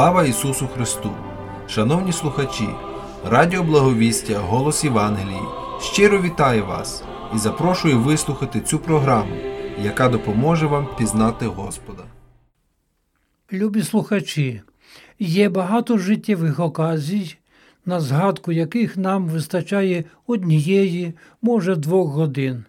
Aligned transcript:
Слава 0.00 0.24
Ісусу 0.24 0.68
Христу! 0.68 1.10
Шановні 1.68 2.12
слухачі, 2.12 2.68
Радіо 3.26 3.62
Благовістя, 3.62 4.38
Голос 4.38 4.84
Євангелії 4.84 5.40
щиро 5.80 6.22
вітаю 6.22 6.66
вас 6.66 7.04
і 7.34 7.38
запрошую 7.38 7.98
вислухати 7.98 8.60
цю 8.60 8.78
програму, 8.78 9.36
яка 9.82 10.08
допоможе 10.08 10.66
вам 10.66 10.88
пізнати 10.98 11.46
Господа. 11.46 12.02
Любі 13.52 13.82
слухачі, 13.82 14.62
є 15.18 15.48
багато 15.48 15.98
життєвих 15.98 16.60
оказій, 16.60 17.36
на 17.86 18.00
згадку 18.00 18.52
яких 18.52 18.96
нам 18.96 19.28
вистачає 19.28 20.04
однієї, 20.26 21.12
може 21.42 21.76
двох 21.76 22.10
годин. 22.10 22.64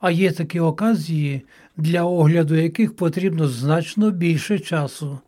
А 0.00 0.10
є 0.10 0.32
такі 0.32 0.60
оказії, 0.60 1.42
для 1.76 2.02
огляду 2.02 2.54
яких 2.54 2.96
потрібно 2.96 3.48
значно 3.48 4.10
більше 4.10 4.58
часу. 4.58 5.18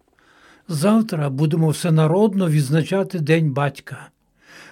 Завтра 0.69 1.31
будемо 1.31 1.69
всенародно 1.69 2.49
відзначати 2.49 3.19
День 3.19 3.53
батька. 3.53 4.11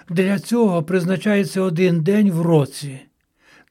Для 0.09 0.39
цього 0.39 0.83
призначається 0.83 1.61
один 1.61 2.01
день 2.01 2.31
в 2.31 2.41
році. 2.41 2.99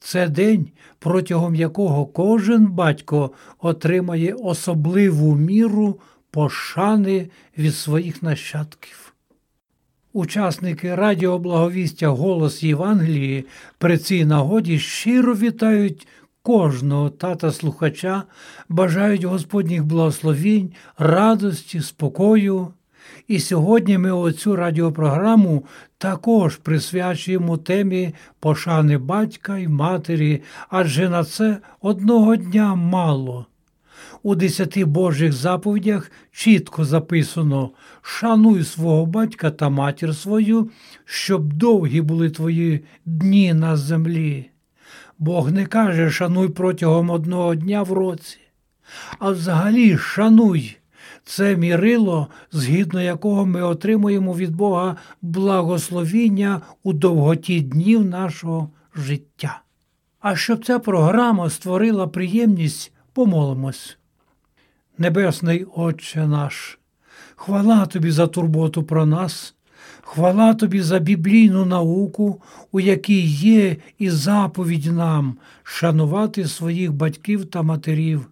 Це 0.01 0.29
день, 0.29 0.69
протягом 0.99 1.55
якого 1.55 2.07
кожен 2.07 2.67
батько 2.67 3.31
отримає 3.59 4.33
особливу 4.35 5.35
міру 5.35 6.01
пошани 6.31 7.29
від 7.59 7.75
своїх 7.75 8.23
нащадків. 8.23 9.15
Учасники 10.13 10.95
радіоблаговістя 10.95 12.09
Голос 12.09 12.63
Євангелії 12.63 13.45
при 13.79 13.99
цій 13.99 14.25
нагоді 14.25 14.79
щиро 14.79 15.35
вітають 15.35 16.07
кожного 16.43 17.11
тата 17.11 17.53
слухача, 17.53 18.23
бажають 18.69 19.25
Господніх 19.25 19.85
благословінь, 19.85 20.73
радості, 20.99 21.81
спокою. 21.81 22.69
І 23.29 23.41
сьогодні 23.41 23.99
ми 23.99 24.13
оцю 24.13 24.57
радіопрограму 24.57 25.65
також 25.99 26.57
присвячуємо 26.57 27.57
темі 27.57 28.15
пошани 28.41 28.99
батька 28.99 29.59
і 29.59 29.69
матері, 29.69 30.43
адже 30.69 31.09
на 31.09 31.25
це 31.25 31.59
одного 31.81 32.37
дня 32.37 32.75
мало. 32.75 33.47
У 34.23 34.35
десяти 34.35 34.85
Божих 34.85 35.33
заповідях 35.33 36.11
чітко 36.33 36.85
записано 36.85 37.71
Шануй 38.03 38.65
свого 38.65 39.07
батька 39.07 39.51
та 39.51 39.69
матір 39.69 40.17
свою, 40.17 40.71
щоб 41.05 41.53
довгі 41.53 42.01
були 42.01 42.31
твої 42.31 42.85
дні 43.05 43.55
на 43.55 43.77
землі. 43.77 44.52
Бог 45.23 45.53
не 45.53 45.67
каже 45.67 46.11
шануй 46.11 46.49
протягом 46.49 47.11
одного 47.11 47.55
дня 47.55 47.83
в 47.83 47.93
році, 47.93 48.39
а 49.19 49.31
взагалі 49.31 49.99
шануй. 49.99 50.77
Це 51.25 51.57
мірило, 51.57 52.29
згідно 52.53 53.03
якого 53.03 53.47
ми 53.47 53.63
отримуємо 53.63 54.35
від 54.35 54.57
Бога 54.57 54.97
благословіння 55.23 56.61
у 56.83 56.93
довготі 56.93 57.61
днів 57.61 58.05
нашого 58.05 58.71
життя. 58.95 59.63
А 60.21 60.37
щоб 60.37 60.65
ця 60.65 60.79
програма 60.79 61.51
створила 61.51 62.07
приємність, 62.07 62.93
помолимось. 63.13 63.99
Небесний 64.99 65.65
Отче 65.75 66.27
наш, 66.27 66.79
хвала 67.37 67.87
тобі 67.87 68.11
за 68.11 68.27
турботу 68.27 68.83
про 68.83 69.07
нас, 69.07 69.55
хвала 70.13 70.55
тобі 70.55 70.81
за 70.81 70.99
біблійну 70.99 71.65
науку, 71.65 72.43
у 72.73 72.81
якій 72.81 73.21
є 73.27 73.77
і 73.99 74.11
заповідь 74.11 74.87
нам 74.87 75.37
шанувати 75.63 76.47
своїх 76.47 76.93
батьків 76.93 77.45
та 77.45 77.63
матерів. 77.63 78.27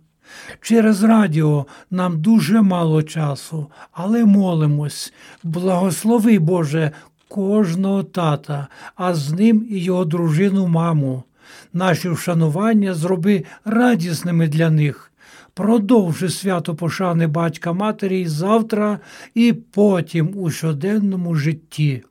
Через 0.60 1.02
радіо 1.02 1.66
нам 1.90 2.20
дуже 2.20 2.62
мало 2.62 3.02
часу, 3.02 3.66
але 3.92 4.24
молимось, 4.24 5.12
благослови, 5.42 6.38
Боже, 6.38 6.90
кожного 7.28 8.02
тата, 8.02 8.66
а 8.96 9.14
з 9.14 9.32
ним 9.32 9.66
і 9.70 9.78
його 9.78 10.04
дружину 10.04 10.66
маму. 10.66 11.22
Наші 11.72 12.08
вшанування 12.08 12.94
зроби 12.94 13.44
радісними 13.64 14.48
для 14.48 14.70
них. 14.70 15.09
Продовжи 15.60 16.28
свято 16.28 16.74
пошани 16.74 17.26
батька 17.26 17.72
матері 17.72 18.20
і 18.20 18.26
завтра, 18.26 18.98
і 19.34 19.52
потім 19.52 20.32
у 20.34 20.50
щоденному 20.50 21.34
житті. 21.34 22.02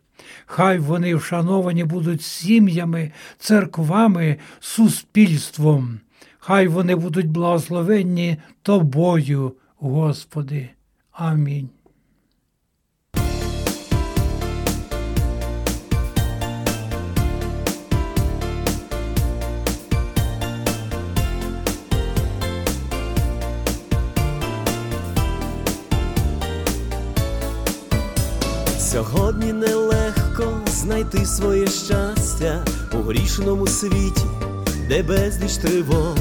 Хай 0.45 0.79
вони 0.79 1.15
вшановані 1.15 1.83
будуть 1.83 2.21
сім'ями, 2.21 3.11
церквами, 3.39 4.37
суспільством. 4.59 5.99
Хай 6.39 6.67
вони 6.67 6.95
будуть 6.95 7.29
благословенні 7.29 8.37
тобою, 8.61 9.53
Господи. 9.77 10.69
Амінь. 11.11 11.69
Сьогодні 28.99 29.53
нелегко 29.53 30.61
знайти 30.67 31.25
своє 31.25 31.67
щастя 31.67 32.65
у 32.93 32.97
грішному 32.97 33.67
світі, 33.67 34.25
де 34.89 35.03
безліч 35.03 35.57
тривог, 35.57 36.17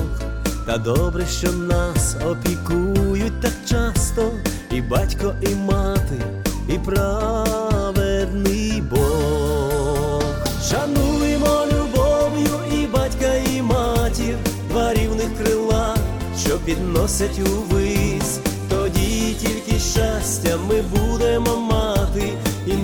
та 0.66 0.78
добре, 0.78 1.26
що 1.26 1.52
нас 1.52 2.16
опікують 2.26 3.40
так 3.40 3.52
часто, 3.68 4.30
і 4.70 4.80
батько, 4.80 5.34
і 5.42 5.54
мати, 5.54 6.22
і 6.68 6.78
праведний 6.78 8.82
Бог. 8.90 10.22
Шануємо 10.70 11.66
любов'ю 11.66 12.82
і 12.82 12.86
батька, 12.86 13.34
і 13.54 13.62
матір, 13.62 14.36
два 14.70 14.94
рівних 14.94 15.38
крила, 15.42 15.96
що 16.40 16.58
підносять 16.58 17.38
увись, 17.38 18.38
тоді 18.68 19.36
тільки 19.40 19.78
щастя 19.78 20.58
ми 20.68 20.82
будемо 20.82 21.56
мати 21.56 22.32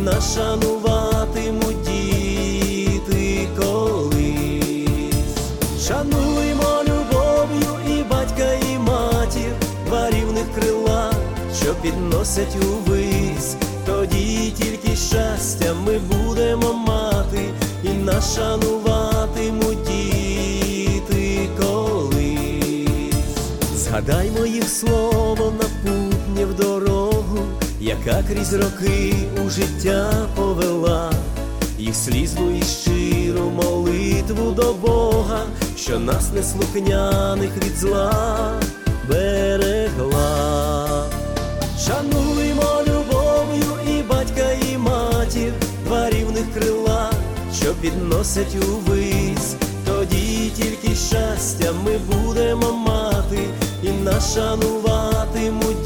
нашануватимуть 0.05 1.83
діти 1.83 3.49
колись. 3.57 4.67
Шануймо 5.87 6.83
любов'ю 6.83 7.99
і 7.99 8.03
батька, 8.03 8.53
і 8.73 8.79
матір, 8.79 9.53
два 9.87 10.11
рівних 10.11 10.45
крила, 10.55 11.13
що 11.63 11.75
підносять 11.75 12.57
увись, 12.57 13.57
тоді 13.87 14.53
тільки 14.59 14.97
щастя 14.97 15.75
ми 15.87 15.99
будемо 15.99 16.73
мати, 16.73 17.45
і 17.85 17.89
нашануватимуть 17.89 19.83
діти 19.83 21.49
колись. 21.61 23.19
Згадаймо 23.77 24.47
їх 24.47 24.69
слово 24.69 25.53
на 25.59 25.74
яка 27.99 28.23
крізь 28.29 28.53
роки 28.55 29.15
у 29.47 29.51
життя 29.51 30.13
повела, 30.35 31.13
їх 31.79 31.95
слізну 31.95 32.57
і 32.57 32.63
щиру 32.63 33.51
молитву 33.51 34.51
до 34.51 34.73
Бога, 34.73 35.43
що 35.77 35.99
нас 35.99 36.33
неслухняних 36.33 37.51
від 37.57 37.77
зла 37.77 38.53
берегла. 39.09 41.07
Шануймо 41.87 42.83
любов'ю 42.87 43.97
і 43.99 44.03
батька, 44.03 44.53
і 44.73 44.79
матір, 44.79 45.53
два 45.87 46.11
рівних 46.11 46.53
крила, 46.55 47.11
що 47.61 47.75
підносять 47.75 48.57
увись, 48.69 49.55
тоді 49.87 50.53
тільки 50.57 50.95
щастя 50.95 51.73
ми 51.85 51.99
будемо 51.99 52.73
мати 52.73 53.39
і 53.83 53.89
нашануватимуть 53.89 55.83
діти 55.83 55.84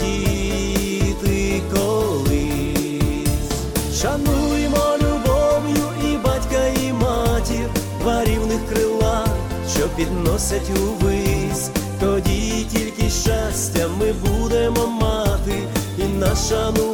підносять 9.99 10.71
увись, 10.71 11.71
тоді 12.01 12.67
тільки 12.73 13.11
щастя 13.11 13.89
ми 14.01 14.13
будемо 14.13 14.87
мати. 14.87 15.59
І 15.99 16.05
нашануватимуть 16.05 16.88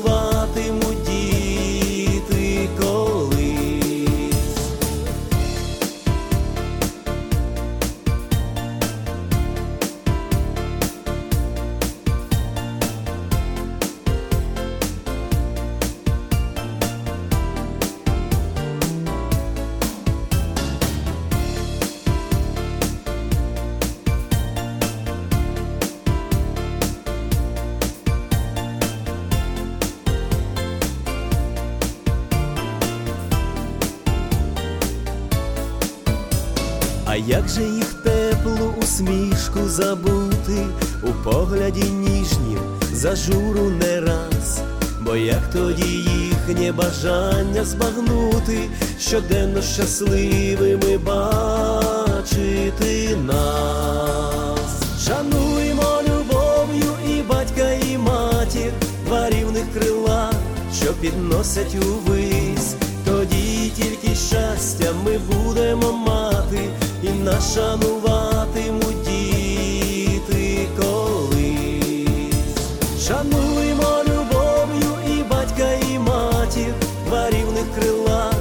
як 37.44 37.52
же 37.52 37.62
їх 37.62 37.92
теплу 37.92 38.74
усмішку 38.82 39.68
забути? 39.68 40.66
У 41.02 41.08
погляді 41.24 41.82
ніжнім 41.82 42.58
зажуру 42.92 43.70
не 43.70 44.00
раз, 44.00 44.60
бо 45.00 45.16
як 45.16 45.50
тоді 45.52 45.92
їхнє 45.92 46.72
бажання 46.72 47.64
збагнути, 47.64 48.58
щоденно 49.00 49.62
щасливими 49.62 50.98
бачити 50.98 52.36
нас, 53.16 55.04
шануємо 55.06 56.00
любов'ю 56.02 56.92
і 57.08 57.22
батька, 57.22 57.70
і 57.72 57.98
матір, 57.98 58.72
два 59.06 59.30
рівних 59.30 59.64
крила, 59.74 60.32
що 60.82 60.92
підносять 60.92 61.74
увись, 61.74 62.74
тоді 63.04 63.72
тільки 63.76 64.14
щастя 64.14 64.92
ми 65.04 65.18
будемо 65.18 65.92
мати, 65.92 66.23
нас 67.34 67.54
шануватимуть 67.54 69.02
діти 69.04 70.68
колись. 70.76 72.36
Шануємо 73.06 74.02
любов'ю 74.06 75.18
і 75.18 75.22
батька, 75.22 75.72
і 75.90 75.98
матір, 75.98 76.74
два 77.06 77.30
рівних 77.30 77.64
крила, 77.78 78.32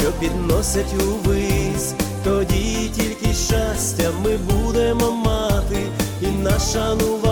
що 0.00 0.12
підносять 0.20 0.94
увись, 0.94 1.94
тоді 2.24 2.90
тільки 2.94 3.34
щастя 3.34 4.10
ми 4.24 4.36
будемо 4.36 5.10
мати, 5.10 5.82
і 6.22 6.26
нас 6.26 6.72
шануватимуть 6.72 7.31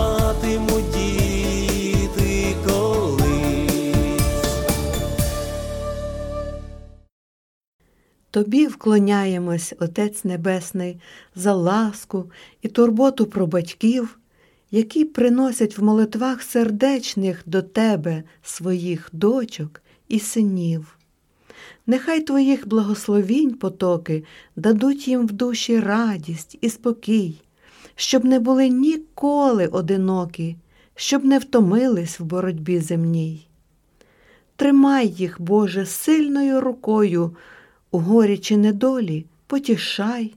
Тобі 8.31 8.67
вклоняємось, 8.67 9.73
Отець 9.79 10.23
Небесний, 10.23 10.99
за 11.35 11.53
ласку 11.53 12.31
і 12.61 12.67
турботу 12.67 13.25
про 13.25 13.47
батьків, 13.47 14.19
які 14.71 15.05
приносять 15.05 15.77
в 15.77 15.83
молитвах 15.83 16.41
сердечних 16.41 17.43
до 17.45 17.61
Тебе 17.61 18.23
своїх 18.43 19.09
дочок 19.13 19.81
і 20.07 20.19
синів. 20.19 20.97
Нехай 21.87 22.21
Твоїх 22.21 22.67
благословінь 22.67 23.53
потоки 23.53 24.23
дадуть 24.55 25.07
їм 25.07 25.27
в 25.27 25.31
душі 25.31 25.79
радість 25.79 26.57
і 26.61 26.69
спокій, 26.69 27.41
щоб 27.95 28.25
не 28.25 28.39
були 28.39 28.69
ніколи 28.69 29.67
одинокі, 29.67 30.55
щоб 30.95 31.25
не 31.25 31.39
втомились 31.39 32.19
в 32.19 32.23
боротьбі 32.23 32.79
земній. 32.79 33.47
Тримай 34.55 35.07
їх, 35.07 35.41
Боже, 35.41 35.85
сильною 35.85 36.61
рукою, 36.61 37.35
у 37.91 37.99
горі 37.99 38.37
чи 38.37 38.57
недолі 38.57 39.25
потішай, 39.47 40.33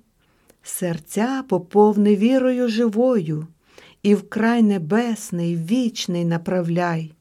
серця 0.62 1.44
поповни 1.48 2.16
вірою 2.16 2.68
живою, 2.68 3.46
і 4.02 4.14
в 4.14 4.28
край 4.28 4.62
небесний, 4.62 5.56
вічний 5.56 6.24
направляй. 6.24 7.12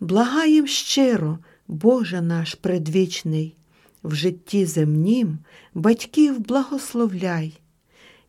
Благаєм 0.00 0.66
щиро, 0.66 1.38
Боже 1.68 2.20
наш 2.20 2.54
предвічний, 2.54 3.56
в 4.04 4.14
житті 4.14 4.64
земнім 4.64 5.38
батьків 5.74 6.38
благословляй, 6.38 7.58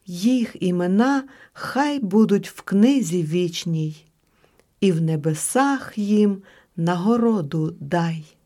їх 0.06 0.56
імена 0.60 1.24
хай 1.54 2.00
будуть 2.00 2.50
в 2.50 2.62
книзі 2.62 3.24
вічній, 3.24 4.06
і 4.82 4.92
в 4.92 5.02
небесах 5.02 5.98
їм 5.98 6.42
нагороду 6.76 7.76
дай. 7.80 8.37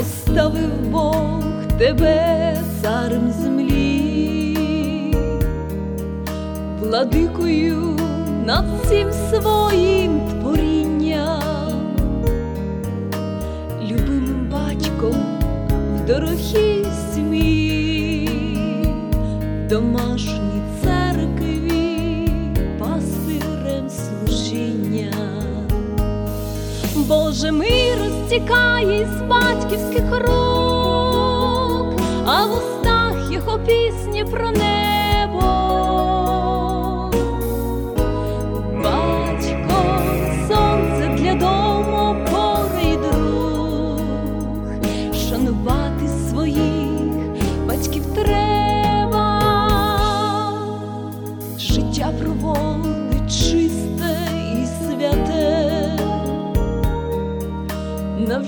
Поставив 0.00 0.90
Бог 0.90 1.42
тебе 1.78 2.56
царем 2.82 3.32
землі, 3.42 4.56
владикою 6.80 7.98
над 8.46 8.64
всім 8.82 9.08
своїм 9.12 10.20
творінням, 10.20 11.42
любимим 13.82 14.48
батьком 14.52 15.16
в 15.70 16.06
дорогій 16.06 16.86
смі, 17.14 18.28
домашній 19.68 20.62
церкві, 20.82 22.28
пастирем 22.78 23.90
служіння. 23.90 25.12
Боже 26.94 27.52
мир 27.52 27.89
розтікає 28.30 29.06
з 29.06 29.22
батьківських 29.22 30.10
рук, 30.20 32.00
а 32.26 32.46
в 32.46 32.52
устах 32.52 33.32
його 33.32 33.58
пісні 33.58 34.24
про 34.24 34.50
небо. 34.50 34.89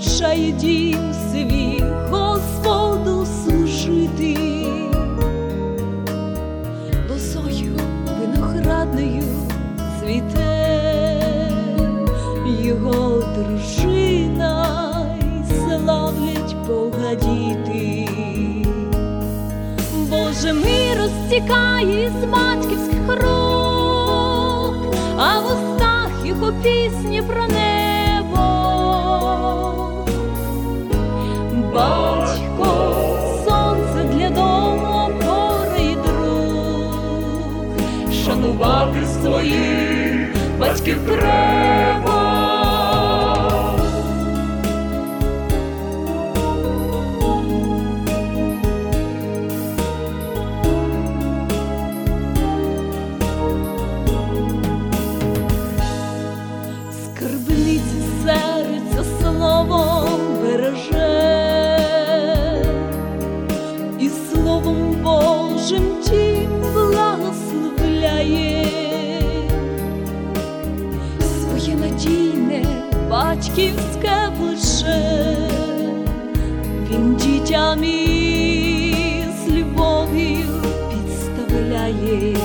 Навчає 0.03 0.53
дім 0.53 1.13
свій 1.31 1.85
Господу 2.11 3.27
служити, 3.27 4.37
лозою 7.11 7.81
виноградною 8.21 9.23
цвіте 10.01 11.19
його 12.61 13.23
дружина 13.37 14.67
й 15.21 15.55
славлять 15.67 16.57
Бога 16.69 17.15
діти. 17.15 18.09
Боже 20.11 20.53
мир 20.53 20.99
розтікає 20.99 22.13
з 22.21 22.25
батьківських 22.25 23.09
рук, 23.09 24.95
а 25.17 25.41
в 25.41 25.47
устах 25.47 26.11
його 26.25 26.53
пісні 26.63 27.23
про 27.23 27.47
небо. 27.47 27.72
Батько, 31.73 33.17
сонце 33.45 34.05
для 34.13 34.31
дому, 34.31 35.11
порий 35.21 35.97
друг, 36.05 37.75
шанувати 38.25 39.07
своїх 39.23 40.59
батьків 40.59 40.99
треба. 41.07 42.12
Батьківське 73.53 74.33
плече, 74.39 75.37
він 76.91 77.17
дітям 77.17 77.85
з 79.37 79.49
любов'ю 79.49 80.49
підставляє. 80.91 82.37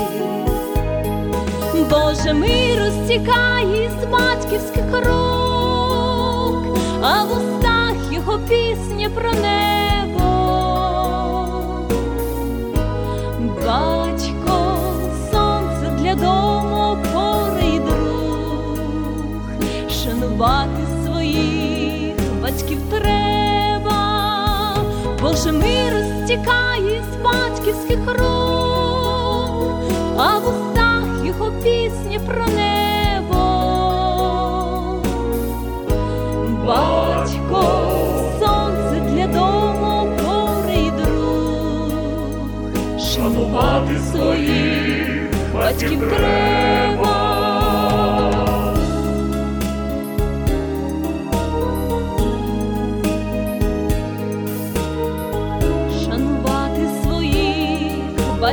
Боже 1.89 2.33
мир 2.33 2.79
розтікає 2.79 3.91
з 4.01 4.05
батьківських 4.05 4.91
рук, 4.91 6.77
а 7.01 7.23
в 7.23 7.31
устах 7.31 8.13
його 8.13 8.39
пісня 8.39 9.09
про 9.09 9.31
небо. 9.31 9.86
Боже 25.37 25.51
мир 25.51 25.93
розтікає 25.93 27.03
з 27.13 27.23
батьківських 27.23 27.99
рук, 28.07 29.81
а 30.17 30.37
в 30.37 30.47
устах 30.47 31.25
його 31.25 31.51
пісні 31.51 32.19
про 32.25 32.45
небо. 32.47 33.43
Батько, 36.65 37.63
сонце 38.39 39.01
для 39.09 39.27
дому, 39.27 40.09
горе 40.25 40.75
й 40.75 40.91
друг, 40.91 41.91
шанувати 42.99 43.99
своїх 44.11 45.29
батьків 45.53 45.99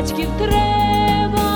батьків 0.05 0.29
треба. 0.39 1.55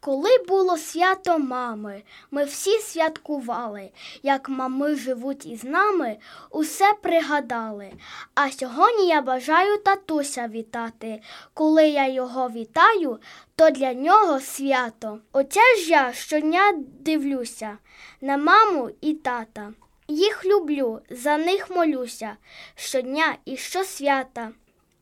Коли 0.00 0.28
було 0.48 0.78
свято 0.78 1.38
мами, 1.38 2.02
ми 2.30 2.44
всі 2.44 2.78
святкували, 2.78 3.90
як 4.22 4.48
мами 4.48 4.94
живуть 4.94 5.46
із 5.46 5.64
нами, 5.64 6.16
усе 6.50 6.92
пригадали. 7.02 7.92
А 8.34 8.50
сьогодні 8.50 9.06
я 9.06 9.22
бажаю 9.22 9.78
татуся 9.78 10.48
вітати. 10.48 11.22
Коли 11.54 11.88
я 11.88 12.08
його 12.08 12.48
вітаю, 12.48 13.18
то 13.56 13.70
для 13.70 13.94
нього 13.94 14.40
свято. 14.40 15.18
Оце 15.32 15.76
ж 15.76 15.90
я 15.90 16.12
щодня 16.12 16.72
дивлюся 17.00 17.78
на 18.20 18.36
маму 18.36 18.90
і 19.00 19.14
тата. 19.14 19.72
Їх 20.12 20.44
люблю, 20.44 21.00
за 21.10 21.36
них 21.36 21.70
молюся 21.70 22.36
щодня 22.74 23.36
і 23.44 23.56
щосвята. 23.56 24.52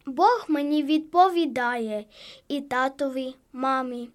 Бог 0.06 0.44
мені 0.48 0.82
відповідає 0.82 2.04
і 2.48 2.60
татові, 2.60 3.36
мамі. 3.52 4.10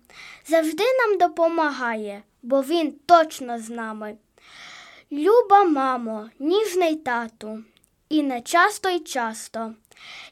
Завжди 0.48 0.84
нам 0.84 1.18
допомагає, 1.18 2.24
бо 2.42 2.62
він 2.62 2.92
точно 3.06 3.60
з 3.60 3.70
нами. 3.70 4.18
Люба 5.12 5.64
мамо, 5.64 6.30
ніжний 6.40 6.96
тату, 6.96 7.64
і 8.10 8.24
не 8.24 8.42
часто 8.42 8.90
й 8.90 9.00
часто. 9.00 9.74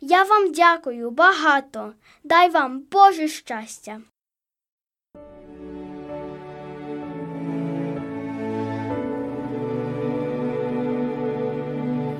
Я 0.01 0.23
вам 0.23 0.51
дякую 0.51 1.11
багато, 1.11 1.93
дай 2.23 2.49
вам 2.49 2.79
Боже 2.91 3.27
щастя. 3.27 4.01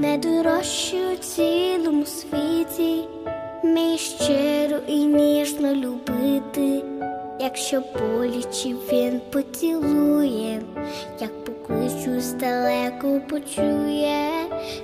Найдорожчі 0.03 0.97
у 1.13 1.15
цілому 1.15 2.05
світі, 2.05 3.07
мій 3.63 3.97
щиро 3.97 4.77
і 4.87 5.05
ніжно 5.05 5.73
любити, 5.73 6.83
якщо 7.39 7.81
боляче 7.99 8.69
він 8.91 9.21
поцілує, 9.31 10.61
як 11.19 11.45
покличу 11.45 12.21
здалеку 12.21 13.21
почує, 13.29 14.29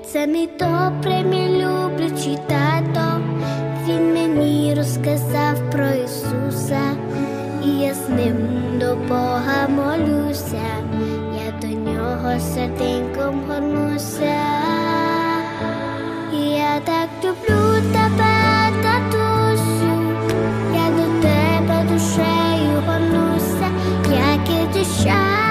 це 0.05 0.27
мій 0.27 0.49
добрий, 0.59 1.23
мій 1.23 1.63
люблячий 1.63 2.37
тато, 2.47 3.21
він 3.87 4.13
мені 4.13 4.73
розказав 4.77 5.71
про 5.71 5.87
Ісуса, 5.87 6.97
і 7.65 7.69
я 7.69 7.93
з 7.93 8.09
ним 8.09 8.37
до 8.79 8.95
Бога 8.95 9.67
молюся, 9.67 10.65
я 11.45 11.59
до 11.61 11.67
нього 11.67 12.39
серденьком 12.39 13.43
горнуся. 13.47 14.78
Я 16.69 16.79
так 16.81 17.09
люблю 17.23 17.81
тебе, 17.91 18.71
татусю, 18.83 19.91
я 20.71 20.91
до 20.91 21.05
тебе 21.21 21.83
душею 21.89 22.83
горнуся, 22.87 23.69
як 24.11 24.75
і 24.75 24.85
щастя 24.85 25.48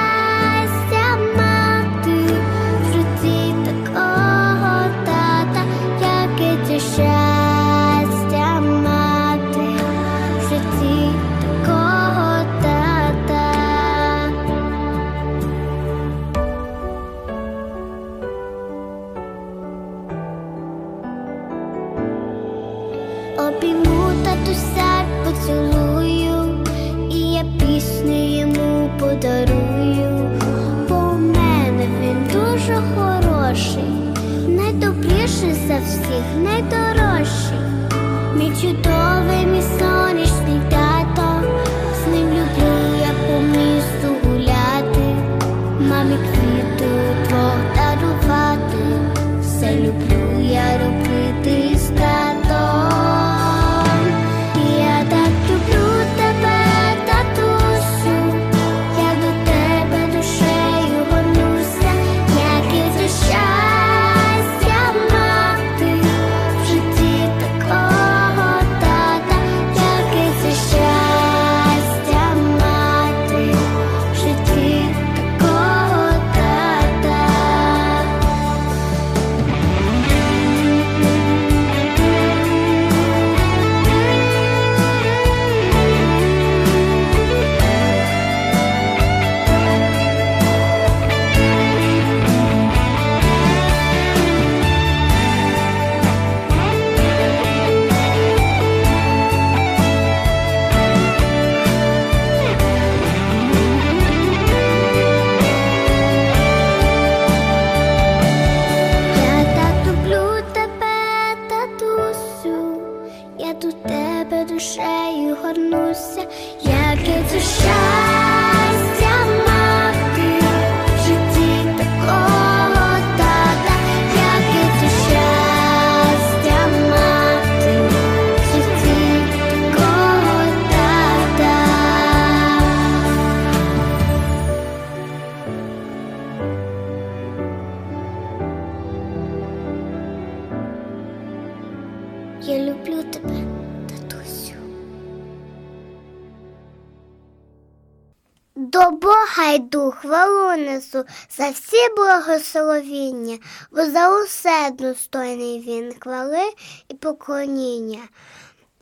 несу 150.95 151.09
за 151.39 151.51
всі 151.51 151.95
благословіння, 151.97 153.39
бо 153.71 153.85
за 153.85 154.23
усе 154.23 154.71
достойний 154.71 155.61
він 155.61 155.95
хвали 156.01 156.53
і 156.89 156.95
поклоніння. 156.95 158.09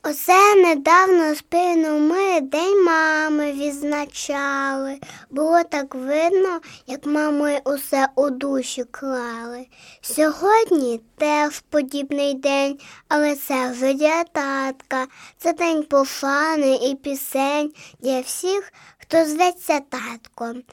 Оце 0.03 0.55
недавно 0.55 1.35
спину 1.35 1.99
ми 1.99 2.41
День 2.41 2.83
мами 2.83 3.51
відзначали. 3.51 4.99
Було 5.29 5.63
так 5.63 5.95
видно, 5.95 6.59
як 6.87 7.05
мами 7.05 7.61
усе 7.65 8.07
у 8.15 8.29
душі 8.29 8.83
клали. 8.83 9.67
Сьогодні 10.01 11.01
теж 11.17 11.59
подібний 11.69 12.33
день, 12.33 12.79
але 13.07 13.35
це 13.35 13.71
вже 13.71 14.23
татка. 14.31 15.07
Це 15.37 15.53
день 15.53 15.83
пофани 15.83 16.75
і 16.75 16.95
пісень 16.95 17.73
для 17.99 18.21
всіх, 18.21 18.73
хто 18.97 19.25
зветься 19.25 19.79
татком. 19.79 20.63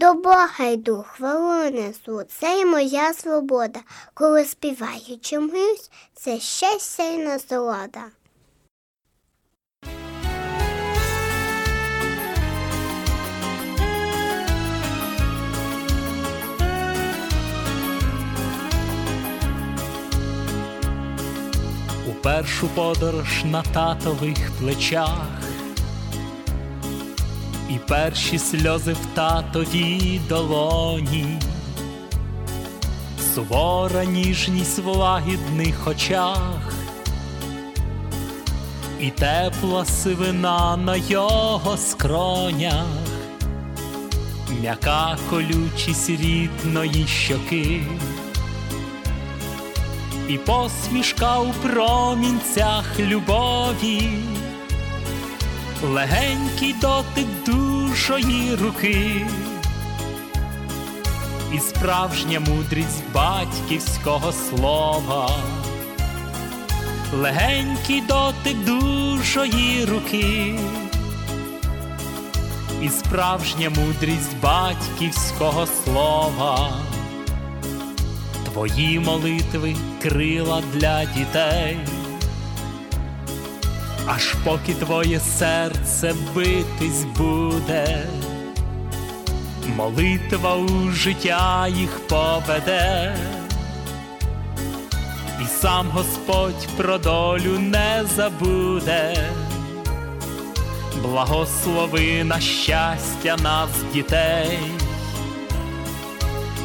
До 0.00 0.14
Бога 0.14 0.64
йду, 0.64 1.04
хвалу 1.08 1.70
несу, 1.70 2.22
це 2.28 2.60
і 2.60 2.64
моя 2.64 3.14
свобода. 3.14 3.80
Коли 4.14 4.44
співаю 4.44 5.18
чомусь, 5.20 5.90
це 6.14 6.38
щастя 6.38 7.02
й 7.02 7.18
насолода. 7.18 8.04
У 22.08 22.12
першу 22.22 22.68
подорож 22.68 23.44
на 23.44 23.62
татових 23.62 24.50
плечах, 24.60 25.39
і 27.70 27.78
перші 27.88 28.38
сльози 28.38 28.92
в 28.92 29.06
татовій 29.14 30.20
долоні, 30.28 31.38
сувора 33.34 34.04
ніжність 34.04 34.78
в 34.78 34.86
лагідних 34.86 35.86
очах, 35.86 36.72
і 39.00 39.10
тепла 39.10 39.84
сивина 39.84 40.76
на 40.76 40.96
його 40.96 41.76
скронях, 41.76 42.86
м'яка 44.60 45.18
колючість 45.30 46.10
рідної 46.10 47.06
щоки. 47.06 47.80
І 50.28 50.38
посмішка 50.38 51.38
у 51.38 51.52
промінцях 51.52 52.84
любові, 52.98 54.08
легенький 55.82 56.74
дотик 56.80 57.26
душої 57.46 58.54
руки, 58.54 59.26
і 61.54 61.58
справжня 61.58 62.40
мудрість 62.40 63.02
батьківського 63.14 64.32
слова, 64.32 65.30
легенький 67.14 68.00
дотик 68.00 68.56
душої 68.64 69.84
руки, 69.84 70.58
і 72.82 72.88
справжня 72.88 73.70
мудрість 73.70 74.40
батьківського 74.42 75.66
слова. 75.66 76.72
Твої 78.44 79.00
молитви 79.00 79.76
крила 80.02 80.62
для 80.74 81.04
дітей, 81.04 81.78
аж 84.06 84.34
поки 84.44 84.74
твоє 84.74 85.20
серце 85.20 86.14
битись 86.34 87.04
буде, 87.18 88.06
молитва 89.76 90.56
у 90.56 90.90
життя 90.90 91.68
їх 91.68 92.00
поведе, 92.08 93.16
і 95.42 95.44
сам 95.60 95.88
Господь 95.88 96.68
про 96.76 96.98
долю 96.98 97.58
не 97.58 98.04
забуде, 98.16 99.30
благослови 101.02 102.24
на 102.24 102.40
щастя 102.40 103.36
нас, 103.42 103.70
дітей. 103.92 104.58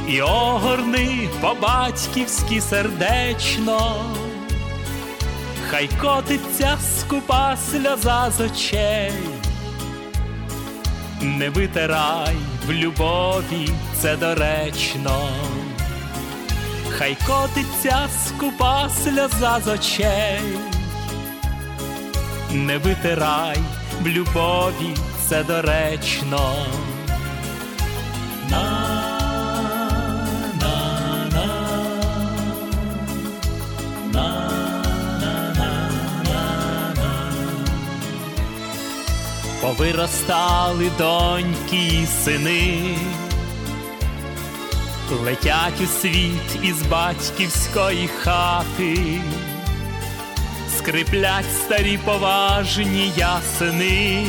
І 0.07 0.21
огорни 0.21 1.29
по-батьківськи 1.41 2.61
сердечно, 2.61 3.95
хай 5.69 5.87
котиться 6.01 6.77
скупа 6.97 7.57
сльоза 7.57 8.31
з 8.31 8.41
очей, 8.41 9.11
не 11.21 11.49
витирай 11.49 12.35
в 12.67 12.71
любові, 12.71 13.69
це 13.95 14.17
доречно, 14.17 15.29
хай 16.89 17.17
котиться 17.27 18.09
скупа 18.25 18.89
сльоза 18.89 19.59
з 19.65 19.67
очей, 19.67 20.41
не 22.51 22.77
витирай 22.77 23.57
в 24.01 24.07
любові, 24.07 24.95
це 25.27 25.43
доречно. 25.43 26.65
Повиростали 39.77 40.91
доньки 40.97 42.01
і 42.01 42.05
сини, 42.05 42.97
летять 45.23 45.81
у 45.83 45.85
світ 45.85 46.63
із 46.63 46.81
батьківської 46.81 48.07
хати, 48.07 49.21
скриплять 50.77 51.53
старі 51.65 51.99
поважні 52.05 53.11
ясини. 53.17 54.25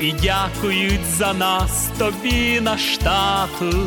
І 0.00 0.12
дякують 0.12 1.06
за 1.06 1.34
нас 1.34 1.88
тобі 1.98 2.60
наш 2.60 2.98
тату, 2.98 3.86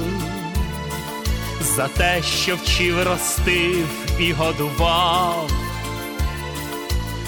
за 1.76 1.88
те, 1.88 2.22
що 2.24 2.56
вчив, 2.56 3.04
ростив 3.04 3.88
і 4.20 4.32
годував 4.32 5.65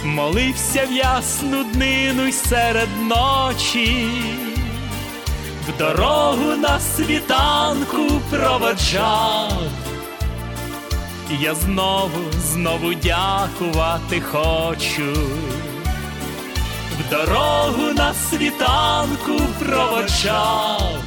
молився 0.06 0.86
в 0.86 0.92
ясну 0.92 1.64
днину 1.64 2.28
й 2.28 2.32
серед 2.32 2.90
ночі, 3.02 4.10
в 5.68 5.78
дорогу 5.78 6.56
на 6.58 6.80
світанку 6.80 8.22
проводжав, 8.30 9.62
я 11.40 11.56
знову, 11.56 12.32
знову 12.52 12.94
дякувати 12.94 14.22
хочу, 14.22 15.14
в 17.00 17.10
дорогу 17.10 17.94
на 17.94 18.14
світанку 18.14 19.42
проводжав, 19.60 21.02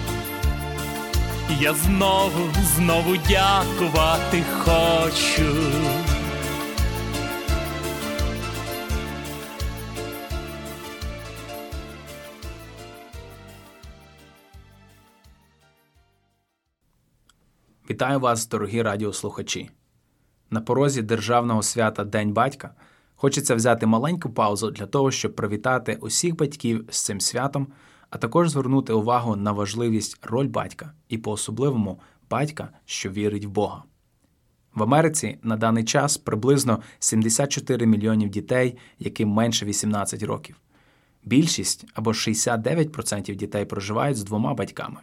я 1.61 1.75
знову, 1.75 2.49
знову 2.77 3.17
дякувати 3.29 4.45
хочу. 4.65 6.10
Вітаю 18.01 18.21
вас, 18.21 18.49
дорогі 18.49 18.83
радіослухачі. 18.83 19.71
На 20.51 20.61
порозі 20.61 21.03
державного 21.03 21.63
свята 21.63 22.05
День 22.05 22.33
батька 22.33 22.75
хочеться 23.15 23.55
взяти 23.55 23.87
маленьку 23.87 24.31
паузу 24.31 24.71
для 24.71 24.87
того, 24.87 25.11
щоб 25.11 25.37
привітати 25.37 25.99
усіх 26.01 26.37
батьків 26.37 26.85
з 26.91 27.05
цим 27.05 27.21
святом, 27.21 27.67
а 28.11 28.19
також 28.19 28.51
звернути 28.51 28.93
увагу 28.93 29.37
на 29.37 29.53
важливість 29.53 30.19
роль 30.27 30.47
батька 30.47 30.93
і 31.09 31.19
по-особливому 31.19 32.01
батька, 32.31 32.69
що 32.85 33.11
вірить 33.11 33.45
в 33.45 33.49
Бога. 33.49 33.83
В 34.75 34.83
Америці 34.83 35.39
на 35.43 35.57
даний 35.57 35.85
час 35.85 36.17
приблизно 36.17 36.83
74 36.99 37.87
мільйонів 37.87 38.29
дітей, 38.29 38.77
яким 38.99 39.29
менше 39.29 39.67
18 39.67 40.23
років. 40.23 40.57
Більшість 41.25 41.87
або 41.95 42.11
69% 42.11 43.35
дітей 43.35 43.65
проживають 43.65 44.17
з 44.17 44.25
двома 44.25 44.55
батьками. 44.55 45.01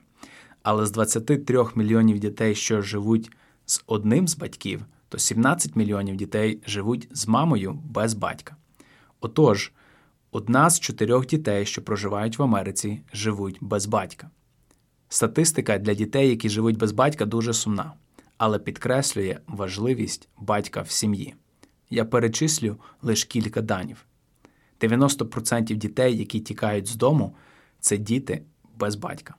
Але 0.69 0.85
з 0.85 0.91
23 0.91 1.65
мільйонів 1.75 2.19
дітей, 2.19 2.55
що 2.55 2.81
живуть 2.81 3.31
з 3.65 3.83
одним 3.87 4.27
з 4.27 4.37
батьків, 4.37 4.85
то 5.09 5.17
17 5.19 5.75
мільйонів 5.75 6.15
дітей 6.15 6.61
живуть 6.65 7.07
з 7.11 7.27
мамою 7.27 7.73
без 7.73 8.13
батька. 8.13 8.55
Отож, 9.19 9.71
одна 10.31 10.69
з 10.69 10.79
чотирьох 10.79 11.27
дітей, 11.27 11.65
що 11.65 11.81
проживають 11.81 12.39
в 12.39 12.43
Америці, 12.43 13.01
живуть 13.13 13.57
без 13.61 13.85
батька. 13.85 14.29
Статистика 15.09 15.77
для 15.77 15.93
дітей, 15.93 16.29
які 16.29 16.49
живуть 16.49 16.77
без 16.77 16.91
батька, 16.91 17.25
дуже 17.25 17.53
сумна, 17.53 17.93
але 18.37 18.59
підкреслює 18.59 19.39
важливість 19.47 20.29
батька 20.37 20.81
в 20.81 20.89
сім'ї. 20.89 21.35
Я 21.89 22.05
перечислю 22.05 22.77
лише 23.01 23.27
кілька 23.27 23.61
данів: 23.61 24.05
90% 24.79 25.75
дітей, 25.75 26.17
які 26.17 26.39
тікають 26.39 26.87
з 26.87 26.95
дому, 26.95 27.35
це 27.79 27.97
діти 27.97 28.43
без 28.77 28.95
батька. 28.95 29.35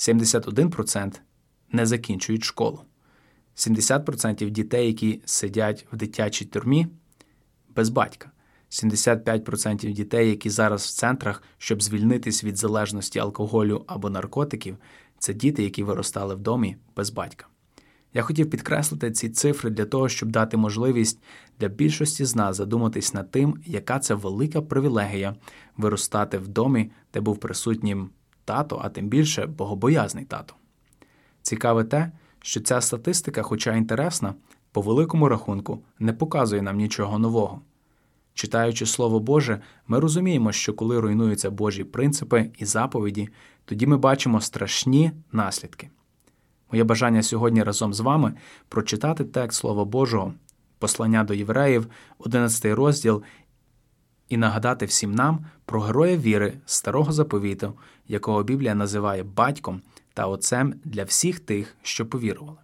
71% 0.00 1.20
не 1.72 1.86
закінчують 1.86 2.44
школу. 2.44 2.80
70% 3.56 4.50
дітей, 4.50 4.86
які 4.86 5.22
сидять 5.24 5.86
в 5.92 5.96
дитячій 5.96 6.44
тюрмі, 6.44 6.86
без 7.76 7.88
батька. 7.88 8.30
75% 8.70 9.92
дітей, 9.92 10.28
які 10.28 10.50
зараз 10.50 10.84
в 10.84 10.90
центрах, 10.96 11.42
щоб 11.58 11.82
звільнитись 11.82 12.44
від 12.44 12.56
залежності 12.56 13.18
алкоголю 13.18 13.84
або 13.86 14.10
наркотиків, 14.10 14.76
це 15.18 15.34
діти, 15.34 15.62
які 15.62 15.82
виростали 15.82 16.34
в 16.34 16.40
домі 16.40 16.76
без 16.96 17.10
батька. 17.10 17.46
Я 18.14 18.22
хотів 18.22 18.50
підкреслити 18.50 19.12
ці 19.12 19.28
цифри 19.28 19.70
для 19.70 19.84
того, 19.84 20.08
щоб 20.08 20.30
дати 20.30 20.56
можливість 20.56 21.22
для 21.58 21.68
більшості 21.68 22.24
з 22.24 22.36
нас 22.36 22.56
задуматись 22.56 23.14
над 23.14 23.30
тим, 23.30 23.62
яка 23.66 23.98
це 23.98 24.14
велика 24.14 24.62
привілегія 24.62 25.36
виростати 25.76 26.38
в 26.38 26.48
домі, 26.48 26.90
де 27.14 27.20
був 27.20 27.38
присутнім 27.38 28.10
тато, 28.50 28.80
а 28.84 28.88
тим 28.88 29.08
більше 29.08 29.46
богобоязний 29.46 30.24
тато. 30.24 30.54
Цікаве 31.42 31.84
те, 31.84 32.12
що 32.42 32.60
ця 32.60 32.80
статистика, 32.80 33.42
хоча 33.42 33.76
інтересна, 33.76 34.34
по 34.72 34.80
великому 34.80 35.28
рахунку 35.28 35.82
не 35.98 36.12
показує 36.12 36.62
нам 36.62 36.76
нічого 36.76 37.18
нового. 37.18 37.60
Читаючи 38.34 38.86
Слово 38.86 39.20
Боже, 39.20 39.60
ми 39.86 40.00
розуміємо, 40.00 40.52
що 40.52 40.74
коли 40.74 41.00
руйнуються 41.00 41.50
Божі 41.50 41.84
принципи 41.84 42.50
і 42.58 42.64
заповіді, 42.64 43.28
тоді 43.64 43.86
ми 43.86 43.96
бачимо 43.96 44.40
страшні 44.40 45.12
наслідки. 45.32 45.90
Моє 46.72 46.84
бажання 46.84 47.22
сьогодні 47.22 47.62
разом 47.62 47.94
з 47.94 48.00
вами 48.00 48.34
прочитати 48.68 49.24
текст 49.24 49.58
Слова 49.58 49.84
Божого, 49.84 50.34
послання 50.78 51.24
до 51.24 51.34
євреїв, 51.34 51.86
11 52.18 52.64
розділ, 52.64 53.22
і 54.30 54.36
нагадати 54.36 54.86
всім 54.86 55.14
нам 55.14 55.46
про 55.64 55.80
героя 55.80 56.16
віри 56.16 56.52
старого 56.66 57.12
заповіту, 57.12 57.74
якого 58.08 58.42
Біблія 58.42 58.74
називає 58.74 59.22
батьком 59.22 59.82
та 60.14 60.26
отцем 60.26 60.74
для 60.84 61.04
всіх 61.04 61.40
тих, 61.40 61.76
що 61.82 62.06
повірували. 62.06 62.58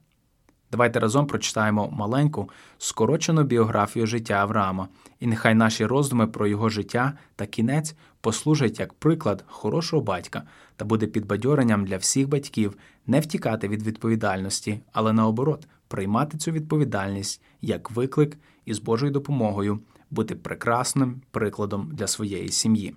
Давайте 0.70 1.00
разом 1.00 1.26
прочитаємо 1.26 1.90
маленьку, 1.90 2.50
скорочену 2.78 3.42
біографію 3.42 4.06
життя 4.06 4.34
Авраама, 4.34 4.88
і 5.20 5.26
нехай 5.26 5.54
наші 5.54 5.86
роздуми 5.86 6.26
про 6.26 6.46
його 6.46 6.68
життя 6.68 7.12
та 7.36 7.46
кінець 7.46 7.94
послужать 8.20 8.80
як 8.80 8.92
приклад 8.92 9.44
хорошого 9.46 10.02
батька 10.02 10.42
та 10.76 10.84
буде 10.84 11.06
підбадьоренням 11.06 11.84
для 11.84 11.96
всіх 11.96 12.28
батьків 12.28 12.76
не 13.06 13.20
втікати 13.20 13.68
від 13.68 13.82
відповідальності, 13.82 14.80
але 14.92 15.12
наоборот, 15.12 15.68
приймати 15.88 16.38
цю 16.38 16.52
відповідальність 16.52 17.42
як 17.60 17.90
виклик 17.90 18.38
і 18.64 18.74
з 18.74 18.78
Божою 18.78 19.12
допомогою 19.12 19.80
бути 20.10 20.34
прекрасним 20.34 21.22
прикладом 21.30 21.90
для 21.92 22.06
своєї 22.06 22.48
сім'ї. 22.48 22.96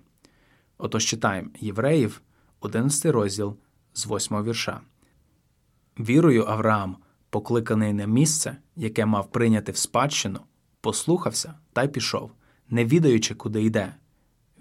Отож 0.77 1.05
читаємо 1.05 1.49
Євреїв, 1.59 2.21
11 2.59 3.05
розділ 3.05 3.57
з 3.93 4.07
8 4.07 4.43
вірша. 4.43 4.81
Вірою 5.99 6.45
Авраам 6.47 6.97
покликаний 7.29 7.93
на 7.93 8.05
місце, 8.05 8.57
яке 8.75 9.05
мав 9.05 9.31
прийняти 9.31 9.71
в 9.71 9.77
спадщину, 9.77 10.39
послухався 10.81 11.53
та 11.73 11.83
й 11.83 11.87
пішов, 11.87 12.31
не 12.69 12.85
відаючи, 12.85 13.35
куди 13.35 13.63
йде. 13.63 13.95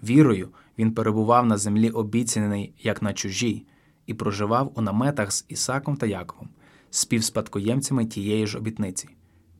Вірою 0.03 0.49
він 0.77 0.93
перебував 0.93 1.45
на 1.45 1.57
землі 1.57 1.89
обіцяний, 1.89 2.73
як 2.79 3.01
на 3.01 3.13
чужій, 3.13 3.65
і 4.05 4.13
проживав 4.13 4.71
у 4.75 4.81
наметах 4.81 5.31
з 5.31 5.45
Ісаком 5.47 5.97
та 5.97 6.05
Яковом, 6.05 6.49
співспадкоємцями 6.89 8.05
тієї 8.05 8.47
ж 8.47 8.57
обітниці. 8.57 9.09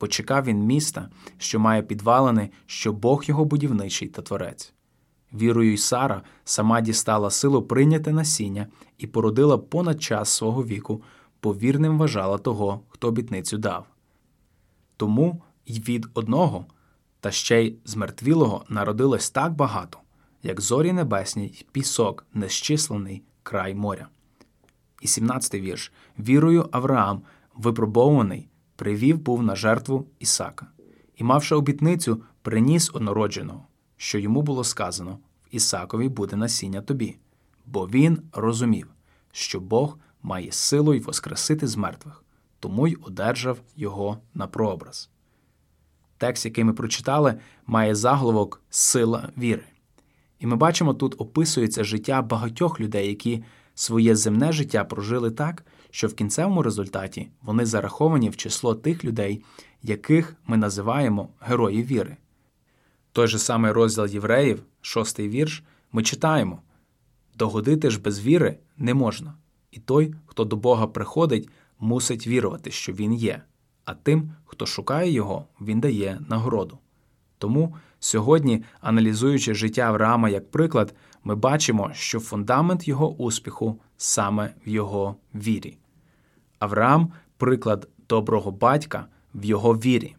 Почекав 0.00 0.44
він 0.44 0.58
міста, 0.58 1.08
що 1.38 1.60
має 1.60 1.82
підвалини, 1.82 2.50
що 2.66 2.92
Бог 2.92 3.24
його 3.24 3.44
будівничий 3.44 4.08
та 4.08 4.22
творець. 4.22 4.72
Вірою 5.32 5.72
й 5.72 5.76
Сара 5.76 6.22
сама 6.44 6.80
дістала 6.80 7.30
силу 7.30 7.62
прийняти 7.62 8.12
насіння 8.12 8.66
і 8.98 9.06
породила 9.06 9.58
понад 9.58 10.02
час 10.02 10.28
свого 10.28 10.64
віку, 10.64 11.02
повірним 11.40 11.98
вважала 11.98 12.38
того, 12.38 12.80
хто 12.88 13.08
обітницю 13.08 13.58
дав. 13.58 13.86
Тому 14.96 15.42
й 15.66 15.80
від 15.80 16.06
одного, 16.14 16.66
та 17.20 17.30
ще 17.30 17.62
й 17.62 17.76
змертвілого 17.84 18.64
народилось 18.68 19.30
так 19.30 19.52
багато, 19.52 19.98
як 20.42 20.60
зорі 20.60 20.92
небесні 20.92 21.46
й 21.46 21.66
пісок, 21.72 22.26
незчислений 22.34 23.22
край 23.42 23.74
моря. 23.74 24.08
І 25.00 25.06
17-й 25.06 25.60
вірш 25.60 25.92
вірою 26.18 26.68
Авраам, 26.72 27.22
випробований, 27.54 28.49
привів 28.80 29.18
був 29.18 29.42
на 29.42 29.56
жертву 29.56 30.06
Ісака, 30.18 30.66
і, 31.16 31.24
мавши 31.24 31.54
обітницю, 31.54 32.22
приніс 32.42 32.90
однородженого, 32.94 33.66
що 33.96 34.18
йому 34.18 34.42
було 34.42 34.64
сказано 34.64 35.18
в 35.44 35.54
Ісакові 35.54 36.08
буде 36.08 36.36
насіння 36.36 36.80
тобі, 36.80 37.16
бо 37.66 37.86
він 37.86 38.22
розумів, 38.32 38.86
що 39.32 39.60
Бог 39.60 39.98
має 40.22 40.52
силу 40.52 40.94
й 40.94 41.00
воскресити 41.00 41.66
з 41.66 41.76
мертвих, 41.76 42.24
тому 42.60 42.88
й 42.88 42.98
одержав 43.02 43.58
його 43.76 44.18
на 44.34 44.46
прообраз. 44.46 45.10
Текст, 46.18 46.44
який 46.44 46.64
ми 46.64 46.72
прочитали, 46.72 47.34
має 47.66 47.94
заголовок 47.94 48.62
Сила 48.70 49.28
віри. 49.38 49.64
І 50.38 50.46
ми 50.46 50.56
бачимо, 50.56 50.94
тут 50.94 51.14
описується 51.18 51.84
життя 51.84 52.22
багатьох 52.22 52.80
людей, 52.80 53.08
які 53.08 53.44
своє 53.74 54.16
земне 54.16 54.52
життя 54.52 54.84
прожили 54.84 55.30
так, 55.30 55.64
що 55.90 56.08
в 56.08 56.14
кінцевому 56.14 56.62
результаті 56.62 57.28
вони 57.42 57.66
зараховані 57.66 58.30
в 58.30 58.36
число 58.36 58.74
тих 58.74 59.04
людей, 59.04 59.44
яких 59.82 60.36
ми 60.46 60.56
називаємо 60.56 61.28
герої 61.40 61.82
віри. 61.82 62.16
Той 63.12 63.26
же 63.26 63.38
самий 63.38 63.72
розділ 63.72 64.06
євреїв, 64.06 64.62
шостий 64.80 65.28
вірш, 65.28 65.62
ми 65.92 66.02
читаємо 66.02 66.62
догодити 67.40 67.90
ж 67.90 68.00
без 68.00 68.20
віри 68.20 68.58
не 68.76 68.94
можна, 68.94 69.34
і 69.70 69.80
той, 69.80 70.14
хто 70.26 70.44
до 70.44 70.56
Бога 70.56 70.86
приходить, 70.86 71.48
мусить 71.78 72.26
вірувати, 72.26 72.70
що 72.70 72.92
Він 72.92 73.14
є, 73.14 73.42
а 73.84 73.94
тим, 73.94 74.32
хто 74.44 74.66
шукає 74.66 75.10
Його, 75.10 75.46
Він 75.60 75.80
дає 75.80 76.20
нагороду. 76.28 76.78
Тому 77.38 77.76
сьогодні, 78.00 78.64
аналізуючи 78.80 79.54
життя 79.54 79.82
Авраама 79.82 80.28
як 80.28 80.50
приклад, 80.50 80.94
ми 81.24 81.34
бачимо, 81.34 81.90
що 81.94 82.20
фундамент 82.20 82.88
його 82.88 83.14
успіху 83.14 83.80
саме 83.96 84.54
в 84.66 84.68
його 84.68 85.16
вірі. 85.34 85.78
Авраам 86.60 87.12
приклад 87.36 87.88
доброго 88.08 88.50
батька 88.50 89.06
в 89.34 89.44
його 89.44 89.74
вірі. 89.74 90.16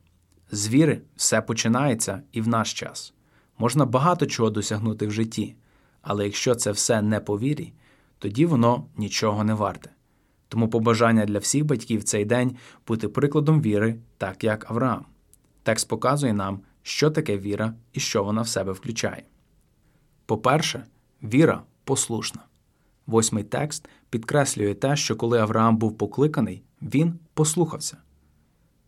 З 0.52 0.68
віри 0.68 1.02
все 1.16 1.42
починається 1.42 2.22
і 2.32 2.42
в 2.42 2.48
наш 2.48 2.74
час. 2.74 3.14
Можна 3.58 3.86
багато 3.86 4.26
чого 4.26 4.50
досягнути 4.50 5.08
в 5.08 5.12
житті, 5.12 5.56
але 6.02 6.26
якщо 6.26 6.56
це 6.56 6.72
все 6.72 7.02
не 7.02 7.20
по 7.20 7.40
вірі, 7.40 7.74
тоді 8.20 8.46
воно 8.46 8.86
нічого 8.98 9.44
не 9.44 9.54
варте. 9.54 9.90
Тому 10.48 10.70
побажання 10.70 11.26
для 11.26 11.40
всіх 11.40 11.66
батьків 11.66 12.04
цей 12.04 12.26
день 12.26 12.56
бути 12.88 13.08
прикладом 13.08 13.62
віри, 13.62 13.96
так 14.18 14.44
як 14.44 14.72
Авраам. 14.72 15.06
Текст 15.64 15.88
показує 15.88 16.34
нам, 16.34 16.60
що 16.82 17.12
таке 17.12 17.38
віра 17.38 17.74
і 17.94 18.00
що 18.00 18.24
вона 18.24 18.42
в 18.42 18.48
себе 18.48 18.72
включає. 18.72 19.24
По-перше, 20.26 20.86
віра 21.24 21.64
послушна. 21.84 22.42
Восьмий 23.08 23.44
текст 23.44 23.90
підкреслює 24.12 24.74
те, 24.74 24.96
що 24.96 25.16
коли 25.16 25.40
Авраам 25.40 25.78
був 25.78 25.98
покликаний, 25.98 26.64
він 26.82 27.20
послухався. 27.34 27.98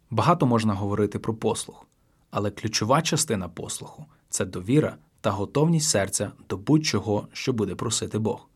Багато 0.09 0.45
можна 0.45 0.73
говорити 0.73 1.19
про 1.19 1.33
послух, 1.33 1.87
але 2.31 2.51
ключова 2.51 3.01
частина 3.01 3.49
послуху 3.49 4.05
це 4.29 4.45
довіра 4.45 4.97
та 5.21 5.31
готовність 5.31 5.89
серця 5.89 6.31
до 6.49 6.57
будь-чого, 6.57 7.27
що 7.33 7.53
буде 7.53 7.75
просити 7.75 8.19
Бог. 8.19 8.49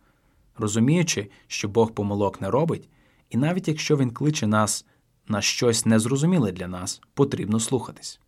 Розуміючи, 0.58 1.30
що 1.47 1.67
Бог 1.67 1.91
помилок 1.91 2.41
не 2.41 2.51
робить, 2.51 2.89
і 3.30 3.38
навіть 3.38 3.67
якщо 3.67 3.97
Він 3.97 4.12
кличе 4.12 4.47
нас 4.47 4.86
на 5.27 5.41
щось 5.41 5.86
незрозуміле 5.86 6.51
для 6.51 6.67
нас, 6.67 7.01
потрібно 7.13 7.60
слухатись. 7.60 8.19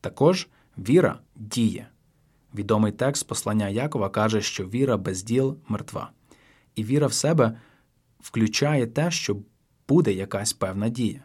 Також 0.00 0.48
віра 0.78 1.18
діє. 1.36 1.88
Відомий 2.54 2.92
текст 2.92 3.26
послання 3.26 3.68
Якова 3.68 4.08
каже, 4.08 4.42
що 4.42 4.68
віра 4.68 4.96
без 4.96 5.22
діл 5.22 5.56
мертва, 5.68 6.10
і 6.74 6.84
віра 6.84 7.06
в 7.06 7.12
себе 7.12 7.58
включає 8.22 8.86
те, 8.86 9.10
що 9.10 9.36
буде 9.88 10.12
якась 10.12 10.52
певна 10.52 10.88
дія. 10.88 11.22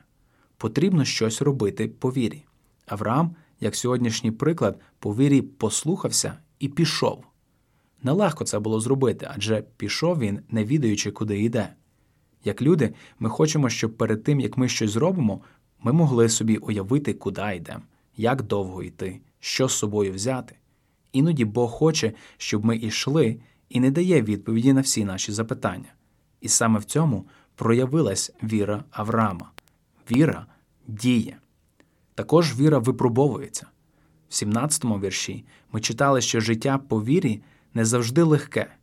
Потрібно 0.58 1.06
щось 1.06 1.42
робити 1.42 1.88
по 1.88 2.12
вірі. 2.12 2.44
Авраам, 2.86 3.36
як 3.60 3.76
сьогоднішній 3.76 4.32
приклад, 4.32 4.80
по 5.00 5.16
вірі 5.16 5.42
послухався 5.42 6.38
і 6.60 6.68
пішов. 6.68 7.26
Нелегко 8.04 8.44
це 8.44 8.60
було 8.60 8.80
зробити, 8.80 9.28
адже 9.30 9.64
пішов 9.78 10.20
він, 10.20 10.40
не 10.50 10.64
відаючи, 10.64 11.12
куди 11.12 11.42
йде. 11.42 11.74
Як 12.44 12.62
люди, 12.62 12.94
ми 13.20 13.30
хочемо, 13.30 13.70
щоб 13.70 13.98
перед 13.98 14.24
тим, 14.24 14.40
як 14.40 14.58
ми 14.58 14.70
щось 14.70 14.92
зробимо, 14.92 15.42
ми 15.80 15.94
могли 15.94 16.30
собі 16.30 16.58
уявити, 16.58 17.14
куди 17.14 17.56
йдемо, 17.56 17.84
як 18.18 18.44
довго 18.44 18.84
йти, 18.84 19.22
що 19.40 19.68
з 19.68 19.78
собою 19.78 20.14
взяти. 20.14 20.56
Іноді 21.12 21.46
Бог 21.46 21.72
хоче, 21.72 22.14
щоб 22.38 22.66
ми 22.66 22.78
йшли 22.78 23.40
і 23.70 23.80
не 23.80 23.92
дає 23.92 24.22
відповіді 24.22 24.74
на 24.74 24.82
всі 24.82 25.06
наші 25.06 25.32
запитання. 25.32 25.94
І 26.42 26.48
саме 26.50 26.80
в 26.80 26.84
цьому 26.84 27.26
проявилась 27.56 28.32
віра 28.44 28.84
Авраама. 28.92 29.52
Віра 30.12 30.46
діє. 30.88 31.38
Також 32.16 32.60
віра 32.60 32.78
випробовується. 32.78 33.68
В 34.30 34.34
17-му 34.34 35.00
вірші 35.00 35.46
ми 35.72 35.82
читали, 35.82 36.22
що 36.22 36.40
життя 36.40 36.78
по 36.78 37.04
вірі 37.04 37.42
не 37.74 37.86
завжди 37.86 38.24
легке, 38.24 38.74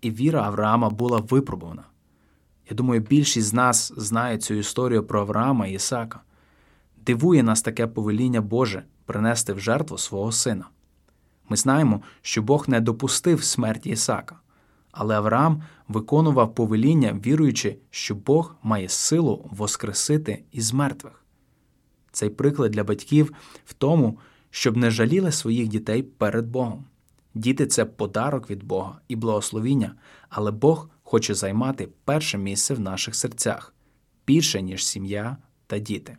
і 0.00 0.10
віра 0.10 0.42
Авраама 0.42 0.90
була 0.90 1.18
випробувана. 1.18 1.82
Я 2.70 2.76
думаю, 2.76 3.00
більшість 3.00 3.46
з 3.46 3.52
нас 3.52 3.92
знає 3.96 4.38
цю 4.38 4.54
історію 4.54 5.04
про 5.04 5.20
Авраама 5.20 5.66
і 5.66 5.72
Ісака. 5.72 6.20
Дивує 6.96 7.42
нас 7.42 7.62
таке 7.62 7.86
повеління 7.86 8.40
Боже 8.40 8.82
принести 9.04 9.52
в 9.52 9.60
жертву 9.60 9.98
свого 9.98 10.32
сина. 10.32 10.64
Ми 11.48 11.56
знаємо, 11.56 12.02
що 12.22 12.42
Бог 12.42 12.68
не 12.68 12.80
допустив 12.80 13.44
смерті 13.44 13.90
Ісака, 13.90 14.36
але 14.92 15.16
Авраам 15.16 15.62
виконував 15.90 16.54
повеління, 16.54 17.20
віруючи, 17.26 17.76
що 17.90 18.14
Бог 18.14 18.56
має 18.62 18.88
силу 18.88 19.48
воскресити 19.50 20.44
із 20.52 20.72
мертвих. 20.72 21.24
Цей 22.12 22.30
приклад 22.30 22.70
для 22.70 22.84
батьків 22.84 23.32
в 23.64 23.72
тому, 23.72 24.18
щоб 24.50 24.76
не 24.76 24.90
жаліли 24.90 25.32
своїх 25.32 25.68
дітей 25.68 26.02
перед 26.02 26.46
Богом. 26.46 26.84
Діти 27.34 27.66
це 27.66 27.84
подарок 27.84 28.50
від 28.50 28.64
Бога 28.64 29.00
і 29.08 29.16
благословіння, 29.16 29.94
але 30.28 30.50
Бог 30.50 30.88
хоче 31.02 31.34
займати 31.34 31.88
перше 32.04 32.38
місце 32.38 32.74
в 32.74 32.80
наших 32.80 33.14
серцях 33.14 33.74
більше, 34.26 34.62
ніж 34.62 34.86
сім'я 34.86 35.36
та 35.66 35.78
діти. 35.78 36.16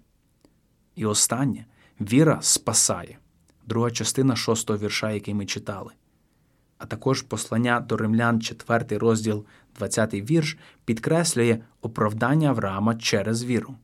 І 0.95 1.05
останнє 1.05 1.65
віра 2.01 2.39
спасає, 2.41 3.17
друга 3.67 3.91
частина 3.91 4.35
шостого 4.35 4.79
вірша, 4.79 5.11
який 5.11 5.33
ми 5.33 5.45
читали. 5.45 5.91
А 6.81 6.85
також 6.85 7.21
послання 7.21 7.79
до 7.79 7.97
римлян, 7.97 8.41
4 8.41 8.97
розділ, 8.97 9.45
20 9.77 10.13
вірш, 10.13 10.57
підкреслює 10.85 11.59
оправдання 11.81 12.49
Авраама 12.49 12.95
через 12.95 13.43
віру. 13.43 13.75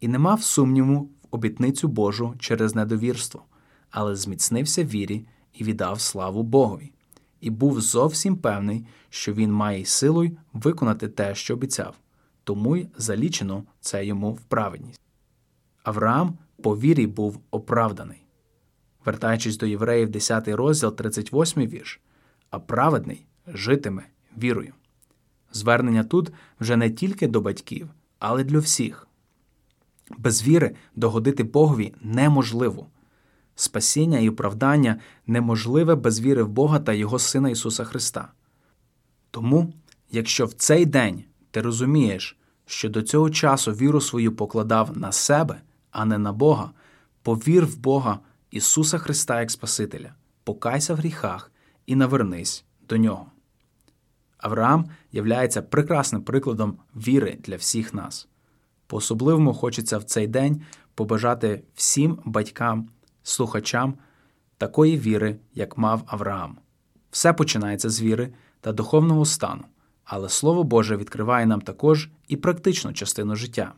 І 0.00 0.08
не 0.08 0.18
мав 0.18 0.42
сумніву 0.42 1.00
в 1.00 1.08
обітницю 1.30 1.88
Божу 1.88 2.34
через 2.38 2.74
недовірство, 2.74 3.44
але 3.90 4.16
зміцнився 4.16 4.84
вірі 4.84 5.26
і 5.52 5.64
віддав 5.64 6.00
славу 6.00 6.42
Богові, 6.42 6.92
і 7.40 7.50
був 7.50 7.80
зовсім 7.80 8.36
певний, 8.36 8.86
що 9.10 9.32
він 9.32 9.52
має 9.52 9.84
силою 9.84 10.36
виконати 10.52 11.08
те, 11.08 11.34
що 11.34 11.54
обіцяв, 11.54 11.94
тому 12.44 12.76
й 12.76 12.88
залічено 12.96 13.64
це 13.80 14.06
йому 14.06 14.32
в 14.32 14.40
праведність. 14.40 15.00
Авраам 15.82 16.38
по 16.62 16.78
вірі 16.78 17.06
був 17.06 17.40
оправданий. 17.50 18.26
Вертаючись 19.04 19.58
до 19.58 19.66
євреїв, 19.66 20.10
10 20.10 20.48
розділ, 20.48 20.96
38 20.96 21.66
вірш, 21.66 22.00
а 22.54 22.58
праведний 22.58 23.26
житиме 23.46 24.02
вірою. 24.38 24.72
Звернення 25.52 26.04
тут 26.04 26.32
вже 26.60 26.76
не 26.76 26.90
тільки 26.90 27.28
до 27.28 27.40
батьків, 27.40 27.88
але 28.18 28.42
й 28.42 28.44
для 28.44 28.58
всіх. 28.58 29.08
Без 30.18 30.42
віри 30.42 30.74
догодити 30.96 31.44
Богові 31.44 31.94
неможливо. 32.00 32.86
Спасіння 33.54 34.18
і 34.18 34.28
оправдання 34.28 35.00
неможливе 35.26 35.94
без 35.94 36.20
віри 36.20 36.42
в 36.42 36.48
Бога 36.48 36.78
та 36.78 36.92
Його 36.92 37.18
Сина 37.18 37.50
Ісуса 37.50 37.84
Христа. 37.84 38.28
Тому, 39.30 39.72
якщо 40.10 40.46
в 40.46 40.52
цей 40.52 40.86
день 40.86 41.24
ти 41.50 41.60
розумієш, 41.60 42.36
що 42.66 42.88
до 42.88 43.02
цього 43.02 43.30
часу 43.30 43.72
віру 43.72 44.00
свою 44.00 44.36
покладав 44.36 44.96
на 44.96 45.12
себе, 45.12 45.60
а 45.90 46.04
не 46.04 46.18
на 46.18 46.32
Бога, 46.32 46.70
повір 47.22 47.66
в 47.66 47.78
Бога 47.78 48.18
Ісуса 48.50 48.98
Христа 48.98 49.40
як 49.40 49.50
Спасителя, 49.50 50.14
покайся 50.44 50.94
в 50.94 50.96
гріхах 50.96 51.50
і 51.86 51.96
навернись 51.96 52.64
до 52.88 52.96
Нього. 52.96 53.26
Авраам 54.38 54.86
являється 55.12 55.62
прекрасним 55.62 56.22
прикладом 56.22 56.78
віри 56.96 57.38
для 57.40 57.56
всіх 57.56 57.94
нас. 57.94 58.28
По 58.86 58.96
особливому 58.96 59.54
хочеться 59.54 59.98
в 59.98 60.04
цей 60.04 60.26
день 60.26 60.62
побажати 60.94 61.62
всім 61.74 62.18
батькам, 62.24 62.88
слухачам 63.22 63.94
такої 64.58 64.98
віри, 64.98 65.36
як 65.54 65.78
мав 65.78 66.02
Авраам. 66.06 66.58
Все 67.10 67.32
починається 67.32 67.90
з 67.90 68.02
віри 68.02 68.32
та 68.60 68.72
духовного 68.72 69.24
стану, 69.24 69.64
але 70.04 70.28
Слово 70.28 70.64
Боже 70.64 70.96
відкриває 70.96 71.46
нам 71.46 71.60
також 71.60 72.08
і 72.28 72.36
практичну 72.36 72.92
частину 72.92 73.36
життя. 73.36 73.72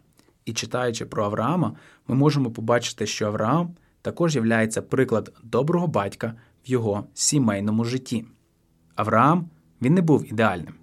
І 0.45 0.53
читаючи 0.53 1.07
про 1.07 1.25
Авраама, 1.25 1.73
ми 2.09 2.15
можемо 2.15 2.51
побачити, 2.51 3.07
що 3.07 3.27
Авраам 3.27 3.75
також 4.03 4.37
є 4.37 4.67
приклад 4.67 5.33
доброго 5.43 5.87
батька 5.87 6.35
в 6.67 6.71
його 6.71 7.05
сімейному 7.15 7.85
житті. 7.85 8.25
Авраам 8.95 9.49
він 9.83 9.95
не 9.95 10.03
був 10.03 10.33
ідеальним. 10.33 10.75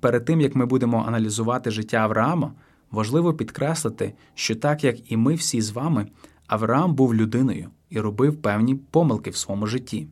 Перед 0.00 0.24
тим 0.24 0.40
як 0.40 0.54
ми 0.54 0.66
будемо 0.66 1.04
аналізувати 1.06 1.70
життя 1.70 1.96
Авраама, 1.96 2.52
важливо 2.90 3.34
підкреслити, 3.34 4.14
що 4.34 4.56
так 4.56 4.84
як 4.84 5.12
і 5.12 5.16
ми 5.16 5.34
всі 5.34 5.60
з 5.60 5.70
вами, 5.70 6.06
Авраам 6.46 6.94
був 6.94 7.14
людиною 7.14 7.70
і 7.90 8.00
робив 8.00 8.42
певні 8.42 8.74
помилки 8.74 9.30
в 9.30 9.36
своєму 9.36 9.66
житті, 9.66 10.08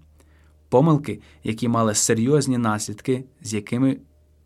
помилки, 0.69 1.21
які 1.45 1.69
мали 1.69 1.95
серйозні 1.95 2.59
наслідки, 2.59 3.25
з 3.43 3.55
якими 3.55 3.97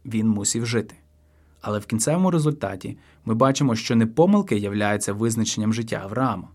він 0.04 0.28
мусив 0.28 0.66
жити. 0.66 0.94
Але 1.60 1.78
в 1.78 1.86
кінцевому 1.86 2.30
результаті 2.30 2.98
ми 3.24 3.34
бачимо, 3.34 3.74
що 3.74 3.96
не 3.96 4.06
помилки 4.06 4.56
являються 4.56 5.12
визначенням 5.12 5.74
життя 5.74 6.00
Авраама. 6.04 6.48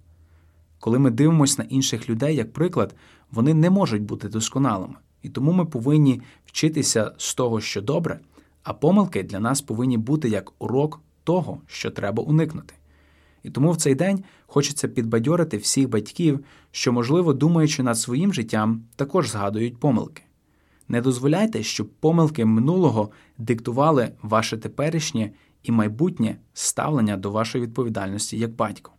Коли 0.80 1.00
ми 1.00 1.12
дивимося 1.12 1.62
на 1.62 1.70
інших 1.70 2.10
людей, 2.10 2.36
як 2.36 2.54
приклад, 2.54 2.96
вони 3.32 3.54
не 3.54 3.70
можуть 3.70 4.02
бути 4.02 4.30
досконалими. 4.30 4.96
І 5.22 5.30
тому 5.30 5.52
ми 5.52 5.66
повинні 5.66 6.22
вчитися 6.46 7.12
з 7.18 7.36
того, 7.36 7.62
що 7.62 7.82
добре, 7.82 8.20
а 8.64 8.74
помилки 8.74 9.24
для 9.24 9.40
нас 9.40 9.62
повинні 9.62 9.98
бути 9.98 10.30
як 10.30 10.52
урок 10.60 11.02
того, 11.24 11.62
що 11.68 11.92
треба 11.92 12.24
уникнути. 12.24 12.74
І 13.44 13.50
тому 13.50 13.72
в 13.72 13.78
цей 13.78 13.96
день 13.96 14.24
хочеться 14.46 14.88
підбадьорити 14.88 15.58
всіх 15.58 15.90
батьків, 15.90 16.40
що, 16.72 16.94
можливо, 16.94 17.34
думаючи 17.34 17.84
над 17.84 18.00
своїм 18.00 18.34
життям, 18.34 18.84
також 18.96 19.30
згадують 19.30 19.78
помилки. 19.78 20.24
Не 20.88 21.02
дозволяйте, 21.02 21.64
щоб 21.64 21.90
помилки 21.90 22.46
минулого 22.46 23.10
диктували 23.38 24.12
ваше 24.22 24.58
теперішнє 24.58 25.32
і 25.64 25.72
майбутнє 25.72 26.38
ставлення 26.54 27.18
до 27.18 27.32
вашої 27.32 27.64
відповідальності 27.64 28.38
як 28.38 28.52
батько. 28.52 28.92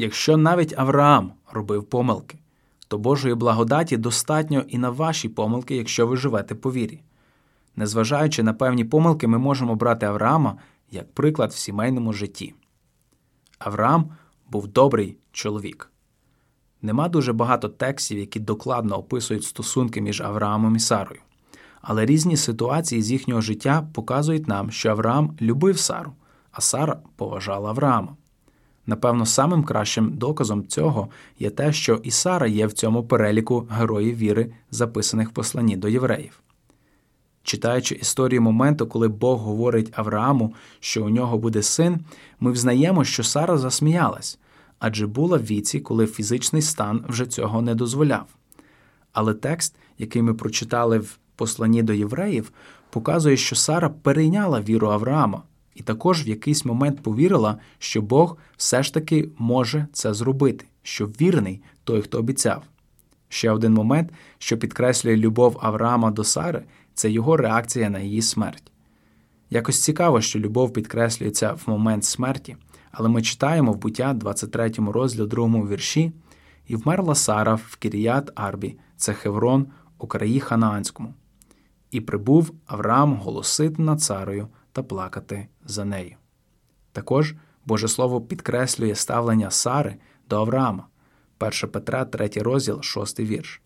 Якщо 0.00 0.36
навіть 0.36 0.78
Авраам 0.78 1.32
робив 1.52 1.84
помилки, 1.84 2.38
то 2.88 2.98
Божої 2.98 3.34
благодаті 3.34 3.96
достатньо 3.96 4.64
і 4.68 4.78
на 4.78 4.90
ваші 4.90 5.28
помилки, 5.28 5.76
якщо 5.76 6.06
ви 6.06 6.16
живете 6.16 6.54
по 6.54 6.72
вірі. 6.72 7.00
Незважаючи 7.76 8.42
на 8.42 8.52
певні 8.52 8.84
помилки, 8.84 9.26
ми 9.26 9.38
можемо 9.38 9.74
брати 9.74 10.06
Авраама 10.06 10.56
як 10.90 11.12
приклад 11.12 11.50
в 11.50 11.56
сімейному 11.56 12.12
житті. 12.12 12.54
Авраам 13.58 14.10
був 14.50 14.68
добрий 14.68 15.16
чоловік. 15.32 15.90
Нема 16.82 17.08
дуже 17.08 17.32
багато 17.32 17.68
текстів, 17.68 18.18
які 18.18 18.40
докладно 18.40 18.96
описують 18.96 19.44
стосунки 19.44 20.00
між 20.00 20.20
Авраамом 20.20 20.76
і 20.76 20.80
Сарою. 20.80 21.20
Але 21.80 22.06
різні 22.06 22.36
ситуації 22.36 23.02
з 23.02 23.10
їхнього 23.10 23.40
життя 23.40 23.88
показують 23.94 24.48
нам, 24.48 24.70
що 24.70 24.90
Авраам 24.90 25.36
любив 25.40 25.78
Сару, 25.78 26.12
а 26.52 26.60
Сара 26.60 27.02
поважала 27.16 27.70
Авраама. 27.70 28.17
Напевно, 28.88 29.26
самим 29.26 29.64
кращим 29.64 30.12
доказом 30.12 30.66
цього 30.66 31.08
є 31.38 31.50
те, 31.50 31.72
що 31.72 32.00
і 32.02 32.10
Сара 32.10 32.46
є 32.46 32.66
в 32.66 32.72
цьому 32.72 33.04
переліку 33.04 33.68
героїв 33.70 34.16
віри, 34.16 34.52
записаних 34.70 35.28
в 35.28 35.32
посланні 35.32 35.76
до 35.76 35.88
євреїв. 35.88 36.40
Читаючи 37.42 37.94
історію 37.94 38.42
моменту, 38.42 38.86
коли 38.86 39.08
Бог 39.08 39.40
говорить 39.40 39.92
Аврааму, 39.92 40.54
що 40.80 41.04
у 41.04 41.08
нього 41.08 41.38
буде 41.38 41.62
син, 41.62 41.98
ми 42.40 42.52
взнаємо, 42.52 43.04
що 43.04 43.24
Сара 43.24 43.58
засміялась, 43.58 44.38
адже 44.78 45.06
була 45.06 45.38
в 45.38 45.42
віці, 45.42 45.80
коли 45.80 46.06
фізичний 46.06 46.62
стан 46.62 47.04
вже 47.08 47.26
цього 47.26 47.62
не 47.62 47.74
дозволяв. 47.74 48.26
Але 49.12 49.34
текст, 49.34 49.74
який 49.98 50.22
ми 50.22 50.34
прочитали 50.34 50.98
в 50.98 51.18
посланні 51.36 51.82
до 51.82 51.92
євреїв, 51.92 52.52
показує, 52.90 53.36
що 53.36 53.56
Сара 53.56 53.88
перейняла 53.88 54.60
віру 54.60 54.88
Авраама 54.88 55.42
і 55.78 55.82
також 55.82 56.26
в 56.26 56.28
якийсь 56.28 56.64
момент 56.64 57.02
повірила, 57.02 57.58
що 57.78 58.02
Бог 58.02 58.36
все 58.56 58.82
ж 58.82 58.94
таки 58.94 59.28
може 59.38 59.86
це 59.92 60.14
зробити, 60.14 60.64
що 60.82 61.06
вірний 61.06 61.62
той, 61.84 62.02
хто 62.02 62.18
обіцяв. 62.18 62.62
Ще 63.28 63.50
один 63.50 63.74
момент, 63.74 64.12
що 64.38 64.58
підкреслює 64.58 65.16
любов 65.16 65.58
Авраама 65.62 66.10
до 66.10 66.24
Сари, 66.24 66.64
це 66.94 67.10
його 67.10 67.36
реакція 67.36 67.90
на 67.90 67.98
її 67.98 68.22
смерть. 68.22 68.72
Якось 69.50 69.84
цікаво, 69.84 70.20
що 70.20 70.38
любов 70.38 70.72
підкреслюється 70.72 71.52
в 71.52 71.62
момент 71.66 72.04
смерті, 72.04 72.56
але 72.90 73.08
ми 73.08 73.22
читаємо 73.22 73.72
в 73.72 73.76
буття 73.76 74.12
23 74.12 74.72
розділі 74.78 75.26
2 75.26 75.46
вірші, 75.46 76.12
і 76.66 76.76
вмерла 76.76 77.14
Сара 77.14 77.54
в 77.54 77.76
Кіріят 77.76 78.30
Арбі, 78.34 78.78
це 78.96 79.12
Хеврон 79.12 79.66
у 79.98 80.06
краї 80.06 80.40
Ханаанському. 80.40 81.14
І 81.90 82.00
прибув 82.00 82.52
Авраам 82.66 83.14
голосити 83.14 83.82
над 83.82 84.02
Сарою 84.02 84.48
та 84.78 84.82
плакати 84.82 85.48
за 85.64 85.84
нею. 85.84 86.16
Також 86.92 87.34
Боже 87.66 87.88
Слово 87.88 88.20
підкреслює 88.20 88.94
ставлення 88.94 89.50
Сари 89.50 89.96
до 90.28 90.36
Авраама, 90.36 90.86
1 91.38 91.70
Петра, 91.70 92.04
3 92.04 92.28
розділ, 92.36 92.82
6 92.82 93.20
вірш. 93.20 93.62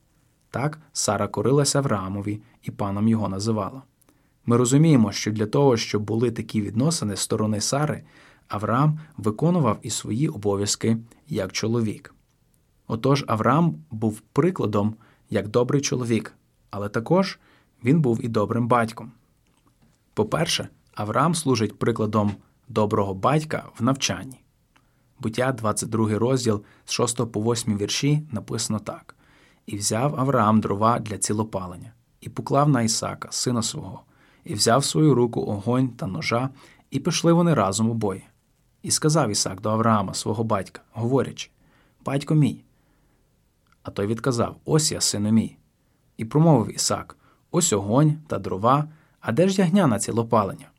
Так 0.51 0.79
Сара 0.93 1.29
корилася 1.29 1.79
Авраамові 1.79 2.43
і 2.63 2.71
паном 2.71 3.09
його 3.09 3.29
називала. 3.29 3.83
Ми 4.47 4.57
розуміємо, 4.57 5.13
що 5.13 5.33
для 5.33 5.47
того, 5.47 5.77
щоб 5.77 6.03
були 6.03 6.31
такі 6.31 6.63
відносини 6.63 7.17
з 7.17 7.21
сторони 7.21 7.61
Сари, 7.61 8.03
Авраам 8.49 9.01
виконував 9.17 9.79
і 9.83 9.91
свої 9.91 10.29
обов'язки 10.29 10.97
як 11.29 11.53
чоловік. 11.53 12.15
Отож, 12.87 13.25
Авраам 13.29 13.75
був 13.91 14.21
прикладом 14.21 14.95
як 15.31 15.49
добрий 15.49 15.81
чоловік, 15.81 16.35
але 16.71 16.89
також 16.89 17.39
він 17.85 18.01
був 18.01 18.25
і 18.25 18.29
добрим 18.29 18.69
батьком. 18.69 19.13
По-перше, 20.15 20.69
Авраам 20.95 21.35
служить 21.35 21.79
прикладом 21.79 22.35
доброго 22.69 23.15
батька 23.15 23.65
в 23.79 23.83
навчанні. 23.83 24.41
Буття, 25.21 25.53
22 25.53 26.19
розділ 26.19 26.63
з 26.85 26.93
6 26.93 27.33
по 27.33 27.41
8 27.41 27.79
вірші 27.79 28.23
написано 28.31 28.79
так: 28.79 29.17
І 29.67 29.77
взяв 29.77 30.21
Авраам 30.21 30.61
дрова 30.61 30.99
для 30.99 31.19
цілопалення, 31.19 31.93
і 32.21 32.29
поклав 32.29 32.69
на 32.69 32.83
Ісака, 32.83 33.29
сина 33.33 33.63
свого, 33.63 34.03
і 34.45 34.55
взяв 34.55 34.85
свою 34.85 35.15
руку 35.15 35.41
огонь 35.41 35.89
та 35.89 36.07
ножа, 36.07 36.51
і 36.91 37.01
пішли 37.01 37.33
вони 37.33 37.55
разом 37.55 37.91
обоє. 37.91 38.23
І 38.83 38.91
сказав 38.91 39.31
Ісак 39.31 39.61
до 39.61 39.71
Авраама, 39.71 40.15
свого 40.15 40.45
батька, 40.45 40.83
говорячи: 40.93 41.51
Батько 42.05 42.35
мій. 42.35 42.65
А 43.83 43.91
той 43.91 44.07
відказав: 44.07 44.57
Ось 44.65 44.93
я, 44.93 45.01
сину 45.01 45.31
мій. 45.31 45.57
І 46.17 46.25
промовив 46.25 46.75
Ісак: 46.75 47.17
Ось 47.51 47.73
огонь 47.73 48.19
та 48.27 48.39
дрова, 48.39 48.89
а 49.21 49.33
де 49.33 49.49
ж 49.49 49.63
ягня 49.63 49.87
на 49.87 49.99
цілопалення? 49.99 50.72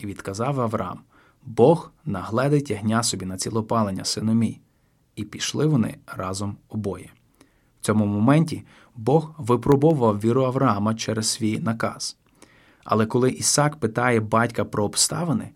І 0.00 0.06
відказав 0.06 0.60
Авраам: 0.60 0.98
Бог 1.46 1.92
нагледить 2.04 2.70
ягня 2.70 3.02
собі 3.02 3.26
на 3.26 3.36
цілопалення, 3.36 4.04
сину 4.04 4.34
мій. 4.34 4.60
І 5.16 5.24
пішли 5.24 5.66
вони 5.66 5.96
разом 6.06 6.56
обоє. 6.68 7.10
В 7.80 7.84
цьому 7.84 8.06
моменті 8.06 8.64
Бог 8.96 9.34
випробовував 9.38 10.20
віру 10.20 10.44
Авраама 10.44 10.94
через 10.94 11.28
свій 11.28 11.58
наказ. 11.58 12.16
Але 12.84 13.06
коли 13.06 13.30
Ісак 13.30 13.76
питає 13.76 14.20
батька 14.20 14.64
про 14.64 14.84
обставини, 14.84 15.50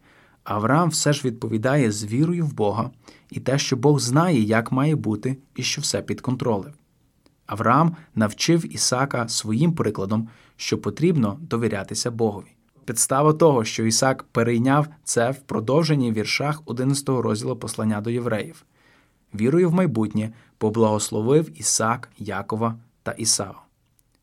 Авраам 0.44 0.88
все 0.88 1.12
ж 1.12 1.24
відповідає 1.24 1.92
з 1.92 2.04
вірою 2.04 2.46
в 2.46 2.54
Бога 2.54 2.90
і 3.30 3.40
те, 3.40 3.58
що 3.58 3.76
Бог 3.76 3.98
знає, 3.98 4.40
як 4.40 4.72
має 4.72 4.96
бути, 4.96 5.36
і 5.56 5.62
що 5.62 5.80
все 5.80 6.02
під 6.02 6.20
контролем. 6.20 6.72
Авраам 7.46 7.96
навчив 8.14 8.74
Ісака 8.74 9.28
своїм 9.28 9.72
прикладом, 9.72 10.28
що 10.56 10.78
потрібно 10.78 11.38
довірятися 11.40 12.10
Богові. 12.10 12.53
Підстава 12.84 13.32
того, 13.32 13.64
що 13.64 13.84
Ісак 13.84 14.24
перейняв 14.32 14.86
це 15.04 15.30
в 15.30 15.38
продовженні 15.38 16.12
віршах 16.12 16.62
11 16.64 17.08
розділу 17.08 17.56
послання 17.56 18.00
до 18.00 18.10
євреїв. 18.10 18.64
Вірою 19.34 19.70
в 19.70 19.74
майбутнє 19.74 20.32
поблагословив 20.58 21.60
Ісак 21.60 22.08
Якова 22.18 22.78
та 23.02 23.12
Ісава. 23.12 23.62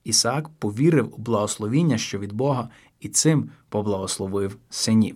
Ісак 0.04 0.50
повірив 0.50 1.13
у 1.17 1.21
благословіння, 1.21 1.97
що 1.97 2.19
від 2.19 2.34
Бога, 2.34 2.69
і 3.00 3.10
цим 3.10 3.50
поблагословив 3.69 4.58
синів. 4.69 5.15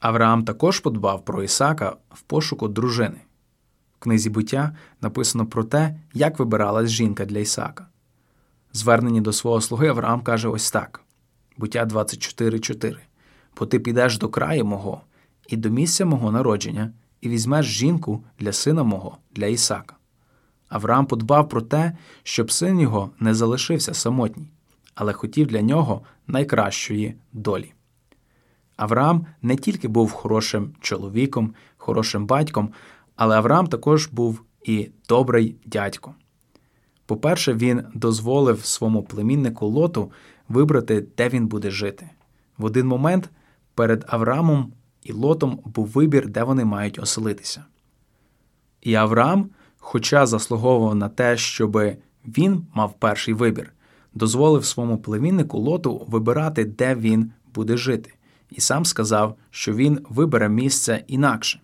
Авраам 0.00 0.44
також 0.44 0.80
подбав 0.80 1.24
про 1.24 1.42
Ісака 1.42 1.96
в 2.10 2.20
пошуку 2.20 2.68
дружини. 2.68 3.20
В 3.96 3.98
книзі 3.98 4.30
буття 4.30 4.76
написано 5.00 5.46
про 5.46 5.64
те, 5.64 6.00
як 6.14 6.38
вибиралась 6.38 6.90
жінка 6.90 7.24
для 7.24 7.38
Ісака. 7.38 7.86
Звернені 8.72 9.20
до 9.20 9.32
свого 9.32 9.60
слуги 9.60 9.88
Авраам 9.88 10.20
каже 10.20 10.48
ось 10.48 10.70
так: 10.70 11.00
буття 11.58 11.84
24.4 11.84 12.96
Бо 13.58 13.66
ти 13.66 13.78
підеш 13.78 14.18
до 14.18 14.28
краю 14.28 14.64
мого 14.64 15.00
і 15.48 15.56
до 15.56 15.70
місця 15.70 16.04
мого 16.04 16.32
народження, 16.32 16.92
і 17.20 17.28
візьмеш 17.28 17.66
жінку 17.66 18.24
для 18.38 18.52
сина 18.52 18.82
мого, 18.82 19.18
для 19.34 19.46
Ісака. 19.46 19.96
Авраам 20.68 21.06
подбав 21.06 21.48
про 21.48 21.62
те, 21.62 21.96
щоб 22.22 22.52
син 22.52 22.80
його 22.80 23.10
не 23.20 23.34
залишився 23.34 23.94
самотній, 23.94 24.50
але 24.94 25.12
хотів 25.12 25.46
для 25.46 25.62
нього 25.62 26.02
найкращої 26.26 27.14
долі. 27.32 27.72
Авраам 28.76 29.26
не 29.42 29.56
тільки 29.56 29.88
був 29.88 30.12
хорошим 30.12 30.74
чоловіком, 30.80 31.54
хорошим 31.76 32.26
батьком, 32.26 32.72
але 33.16 33.36
Авраам 33.36 33.66
також 33.66 34.06
був 34.06 34.42
і 34.64 34.90
добрий 35.08 35.56
дядько. 35.66 36.14
По-перше, 37.06 37.54
він 37.54 37.82
дозволив 37.94 38.64
своєму 38.64 39.02
племіннику 39.02 39.66
Лоту 39.66 40.12
вибрати, 40.48 41.06
де 41.16 41.28
він 41.28 41.46
буде 41.46 41.70
жити. 41.70 42.10
В 42.58 42.64
один 42.64 42.86
момент 42.86 43.30
перед 43.74 44.04
Авраамом 44.08 44.72
і 45.02 45.12
Лотом 45.12 45.60
був 45.64 45.86
вибір, 45.86 46.28
де 46.28 46.42
вони 46.42 46.64
мають 46.64 46.98
оселитися. 46.98 47.64
І 48.80 48.94
Авраам, 48.94 49.50
хоча 49.78 50.26
заслуговував 50.26 50.94
на 50.94 51.08
те, 51.08 51.36
щоб 51.36 51.82
він 52.24 52.66
мав 52.74 52.98
перший 52.98 53.34
вибір, 53.34 53.72
дозволив 54.14 54.64
своєму 54.64 54.98
племіннику 54.98 55.58
Лоту 55.58 56.06
вибирати, 56.08 56.64
де 56.64 56.94
він 56.94 57.32
буде 57.54 57.76
жити, 57.76 58.14
і 58.50 58.60
сам 58.60 58.84
сказав, 58.84 59.36
що 59.50 59.74
він 59.74 60.00
вибере 60.08 60.48
місце 60.48 61.04
інакше. 61.06 61.60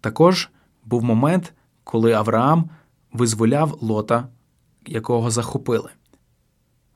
Також 0.00 0.50
був 0.84 1.04
момент, 1.04 1.52
коли 1.84 2.12
Авраам 2.12 2.70
визволяв 3.12 3.78
Лота, 3.80 4.28
якого 4.86 5.30
захопили. 5.30 5.90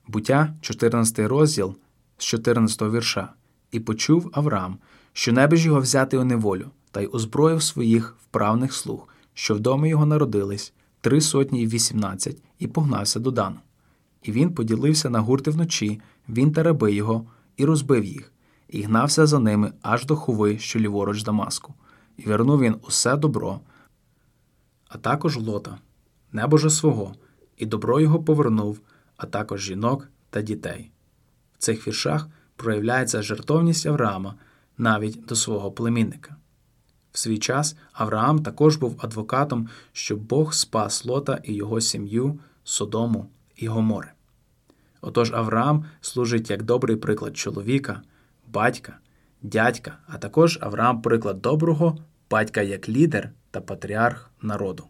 Буття, 0.07 0.53
14 0.61 1.19
розділ 1.19 1.75
з 2.17 2.23
14 2.23 2.81
вірша. 2.81 3.29
І 3.71 3.79
почув 3.79 4.29
Авраам, 4.33 4.77
що 5.13 5.33
небіж 5.33 5.65
його 5.65 5.79
взяти 5.79 6.17
у 6.17 6.23
неволю, 6.23 6.69
та 6.91 7.01
й 7.01 7.09
озброїв 7.13 7.63
своїх 7.63 8.15
вправних 8.23 8.73
слуг, 8.73 9.07
що 9.33 9.55
в 9.55 9.59
домі 9.59 9.89
його 9.89 10.05
народились, 10.05 10.73
три 11.01 11.21
сотні 11.21 11.61
і 11.61 11.67
вісімнадцять, 11.67 12.41
і 12.59 12.67
погнався 12.67 13.19
до 13.19 13.31
Дану. 13.31 13.59
І 14.23 14.31
він 14.31 14.53
поділився 14.53 15.09
на 15.09 15.19
гурти 15.19 15.51
вночі, 15.51 16.01
він 16.29 16.51
та 16.51 16.63
раби 16.63 16.93
його, 16.93 17.25
і 17.57 17.65
розбив 17.65 18.05
їх, 18.05 18.31
і 18.69 18.81
гнався 18.81 19.25
за 19.25 19.39
ними 19.39 19.73
аж 19.81 20.05
до 20.05 20.15
хуви, 20.15 20.59
що 20.59 20.79
ліворуч 20.79 21.23
Дамаску, 21.23 21.73
і 22.17 22.23
вернув 22.23 22.59
він 22.59 22.75
усе 22.87 23.15
добро, 23.15 23.59
а 24.87 24.97
також 24.97 25.37
лота, 25.37 25.77
небожа 26.31 26.69
свого, 26.69 27.15
і 27.57 27.65
добро 27.65 27.99
його 27.99 28.23
повернув, 28.23 28.79
а 29.17 29.25
також 29.25 29.61
жінок 29.61 30.07
та 30.29 30.41
дітей. 30.41 30.91
В 31.53 31.57
цих 31.57 31.87
віршах 31.87 32.27
проявляється 32.55 33.21
жертовність 33.21 33.85
Авраама 33.85 34.35
навіть 34.77 35.25
до 35.25 35.35
свого 35.35 35.71
племінника. 35.71 36.35
В 37.11 37.17
свій 37.17 37.37
час 37.37 37.75
Авраам 37.93 38.43
також 38.43 38.75
був 38.75 38.99
адвокатом, 39.01 39.69
щоб 39.93 40.19
Бог 40.19 40.53
спас 40.53 41.05
Лота 41.05 41.39
і 41.43 41.53
його 41.53 41.81
сім'ю, 41.81 42.39
Содому 42.63 43.29
і 43.55 43.67
Гомори. 43.67 44.11
Отож 45.01 45.31
Авраам 45.31 45.85
служить 46.01 46.49
як 46.49 46.63
добрий 46.63 46.97
приклад 46.97 47.37
чоловіка, 47.37 48.01
батька, 48.47 48.97
дядька, 49.41 49.97
а 50.07 50.17
також 50.17 50.59
Авраам 50.61 51.01
приклад 51.01 51.41
доброго 51.41 51.97
батька 52.29 52.61
як 52.61 52.89
лідер 52.89 53.31
та 53.51 53.61
патріарх 53.61 54.31
народу. 54.41 54.83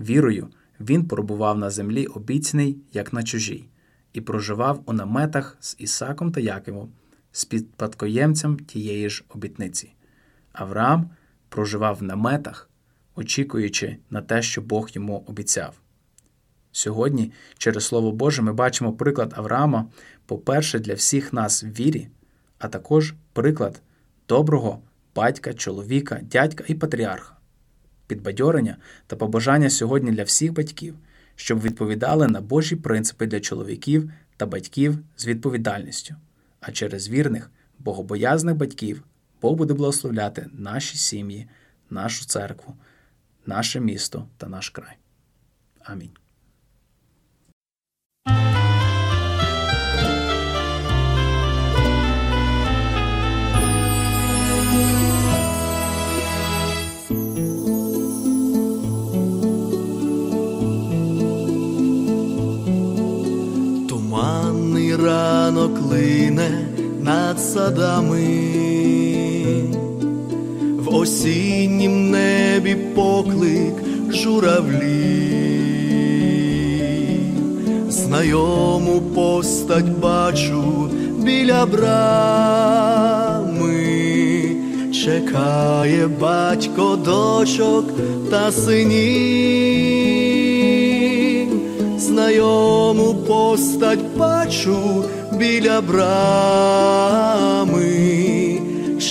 Вірою, 0.00 0.48
він 0.80 1.08
пробував 1.08 1.58
на 1.58 1.70
землі 1.70 2.06
обіцяний, 2.06 2.78
як 2.92 3.12
на 3.12 3.22
чужій, 3.22 3.68
і 4.12 4.20
проживав 4.20 4.82
у 4.86 4.92
наметах 4.92 5.56
з 5.60 5.76
Ісаком 5.78 6.32
та 6.32 6.40
Якимом, 6.40 6.92
спадкоємцем 7.32 8.56
тієї 8.56 9.10
ж 9.10 9.24
обітниці. 9.28 9.92
Авраам 10.52 11.10
проживав 11.48 11.96
в 11.96 12.02
наметах, 12.02 12.70
очікуючи 13.14 13.96
на 14.10 14.22
те, 14.22 14.42
що 14.42 14.62
Бог 14.62 14.88
йому 14.92 15.24
обіцяв. 15.26 15.80
Сьогодні, 16.72 17.32
через 17.58 17.84
Слово 17.84 18.12
Боже, 18.12 18.42
ми 18.42 18.52
бачимо 18.52 18.92
приклад 18.92 19.34
Авраама, 19.36 19.86
по-перше, 20.26 20.78
для 20.78 20.94
всіх 20.94 21.32
нас 21.32 21.64
в 21.64 21.66
вірі, 21.66 22.08
а 22.58 22.68
також 22.68 23.14
приклад 23.32 23.82
доброго 24.28 24.82
батька, 25.14 25.54
чоловіка, 25.54 26.20
дядька 26.22 26.64
і 26.68 26.74
патріарха, 26.74 27.33
підбадьорення 28.06 28.76
та 29.06 29.16
побажання 29.16 29.70
сьогодні 29.70 30.12
для 30.12 30.22
всіх 30.22 30.52
батьків, 30.52 30.94
щоб 31.36 31.60
відповідали 31.60 32.28
на 32.28 32.40
Божі 32.40 32.76
принципи 32.76 33.26
для 33.26 33.40
чоловіків 33.40 34.10
та 34.36 34.46
батьків 34.46 34.98
з 35.16 35.26
відповідальністю, 35.26 36.14
а 36.60 36.72
через 36.72 37.08
вірних, 37.08 37.50
богобоязних 37.78 38.56
батьків 38.56 39.02
Бог 39.42 39.54
буде 39.54 39.74
благословляти 39.74 40.46
наші 40.52 40.96
сім'ї, 40.96 41.48
нашу 41.90 42.24
церкву, 42.24 42.74
наше 43.46 43.80
місто 43.80 44.28
та 44.36 44.48
наш 44.48 44.70
край. 44.70 44.96
Амінь. 45.80 46.23
Лине 66.34 66.66
над 67.00 67.40
садами, 67.40 68.26
в 70.78 70.94
осіннім 70.94 72.10
небі 72.10 72.74
поклик 72.74 73.74
журавлі, 74.10 75.30
знайому 77.88 79.00
постать 79.14 79.90
бачу 80.02 80.90
біля 81.18 81.66
брами, 81.66 82.96
чекає 84.92 86.08
батько 86.20 86.96
дочок 86.96 87.84
та 88.30 88.52
синів, 88.52 89.04
знайому 91.98 93.14
постать 93.14 94.16
бачу 94.16 95.04
біля 95.38 95.80
брами, 95.80 97.24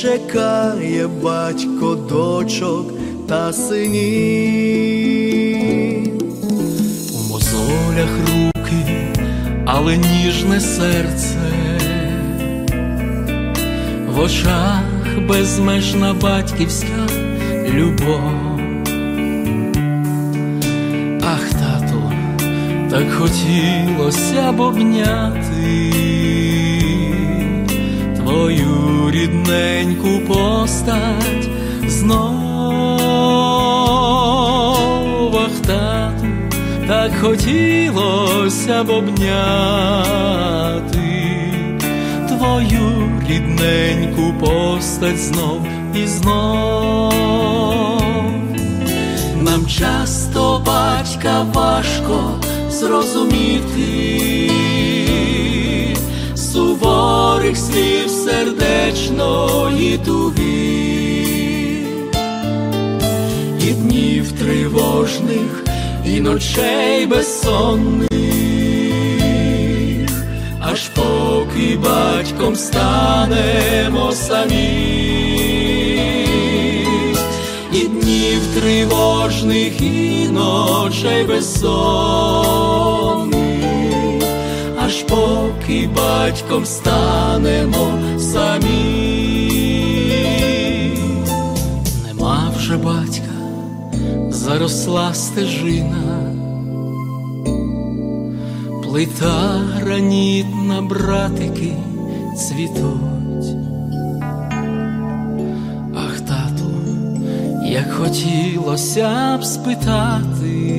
чекає 0.02 1.08
батько 1.08 1.96
дочок 1.96 2.94
та 3.28 3.54
синів. 3.54 5.04
У 7.30 7.40
полях 7.94 8.10
руки, 8.28 9.08
але 9.66 9.98
ніжне 9.98 10.60
серце, 10.60 11.38
в 14.10 14.20
очах 14.20 14.84
безмежна 15.28 16.14
батьківська 16.14 17.08
любов. 17.74 18.60
Ах, 21.26 21.50
тату, 21.50 22.12
так 22.90 23.12
хотілося 23.12 24.52
б 24.52 24.60
обняти 24.60 25.43
твою 28.16 29.12
рідненьку 29.12 30.20
постать 30.28 31.50
знов, 31.88 32.44
ах, 35.36 35.52
так 36.88 37.12
хотілося 37.22 38.84
б 38.84 38.90
обняти. 38.90 40.24
Твою 42.28 43.12
рідненьку 43.30 44.34
постать 44.40 45.20
знов 45.20 45.68
і 45.96 46.08
знов. 46.08 47.14
Нам 49.42 49.68
часто 49.68 50.64
батька 50.66 51.46
важко 51.54 52.40
зрозуміти 52.70 54.50
суворих 56.54 57.58
слів 57.58 58.10
сердечної 58.10 59.98
туги. 60.06 60.44
І 63.60 63.74
днів 63.74 64.32
тривожних, 64.32 65.64
і 66.06 66.20
ночей 66.20 67.06
безсонних, 67.06 68.10
аж 70.62 70.90
поки 70.96 71.78
батьком 71.78 72.56
станемо 72.56 74.12
самі, 74.12 74.70
і 77.74 77.88
днів 77.88 78.42
тривожних, 78.60 79.82
і 79.82 80.28
ночей 80.32 81.24
безсонних, 81.24 82.64
поки 85.64 85.90
батьком 85.96 86.66
станемо 86.66 88.00
самі. 88.20 89.50
Нема 92.08 92.52
вже 92.58 92.78
батька, 92.78 93.34
заросла 94.30 95.14
стежина, 95.14 96.34
плита 98.84 99.62
гранітна, 99.76 100.82
братики 100.82 101.74
цвітуть. 102.38 103.58
Ах, 105.96 106.20
тату, 106.20 106.72
як 107.66 107.94
хотілося 107.94 109.38
б 109.42 109.46
спитати 109.46 110.74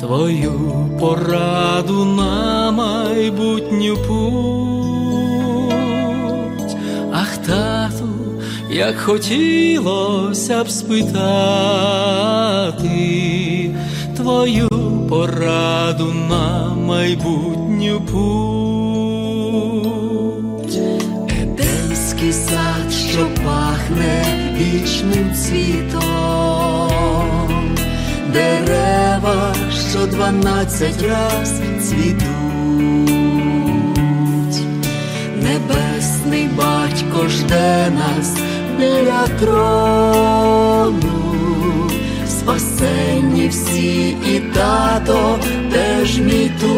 твою 0.00 0.89
пораду 1.00 2.04
на 2.04 2.70
майбутню 2.70 3.96
путь. 3.96 4.80
Ах, 7.12 7.36
тату, 7.36 8.08
як 8.70 9.00
хотілося 9.00 10.64
б 10.64 10.70
спитати 10.70 11.20
твою 14.16 14.68
пораду 15.08 16.12
на 16.28 16.74
майбутню 16.74 18.00
путь. 18.00 19.20
Едемський 21.42 22.32
сад, 22.32 22.92
що 23.10 23.26
пахне 23.44 24.24
вічним 24.58 25.34
цвітом, 25.34 26.00
дерева, 28.32 29.54
що 29.90 30.06
дванадцять 30.06 31.02
раз 31.02 31.60
цвітуть, 31.82 32.20
небесний 35.42 36.48
батько 36.48 37.28
жде 37.28 37.90
нас 37.90 38.36
біля 38.78 39.26
трону, 39.40 41.10
спасенні 42.28 43.48
всі 43.48 44.08
і 44.10 44.40
тато 44.54 45.38
теж 45.72 46.18
мій 46.18 46.50
тут. 46.60 46.70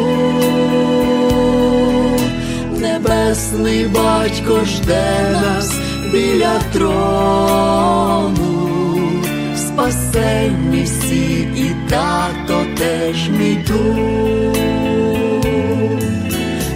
Небесний 2.81 3.87
батько 3.87 4.65
жде 4.65 5.31
нас 5.33 5.75
біля 6.13 6.59
трону, 6.73 8.43
спасенні 9.57 10.83
всі 10.83 11.49
і 11.57 11.71
тато 11.91 12.42
теж 12.79 13.29
мій 13.29 13.59
тут. 13.67 14.59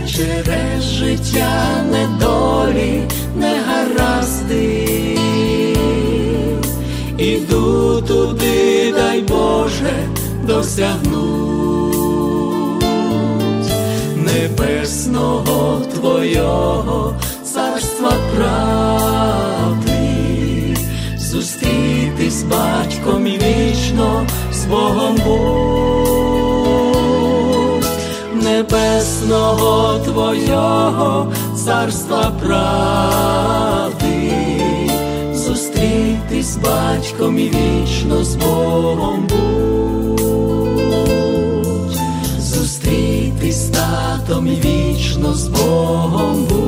Через 0.07 0.83
життя 0.83 1.85
недолі 1.91 3.03
негаразди, 3.37 4.87
іду 7.19 8.03
туди, 8.09 8.95
дай 8.97 9.21
Боже, 9.21 10.09
досягнуть 10.43 11.17
небесного 14.17 15.83
Твого 15.95 17.15
небесного 29.57 29.99
Твого 30.05 31.33
царства 31.65 32.33
правди, 32.41 34.33
зустрітись 35.35 36.47
з 36.47 36.57
батьком 36.57 37.39
і 37.39 37.49
вічно 37.49 38.25
з 38.25 38.37
Богом 38.37 39.29
будь, 39.29 40.31
зустрітись 42.39 43.57
з 43.57 43.71
татом 43.71 44.47
і 44.47 44.55
вічно 44.55 45.35
з 45.35 45.49
Богом 45.49 46.45
будь. 46.45 46.67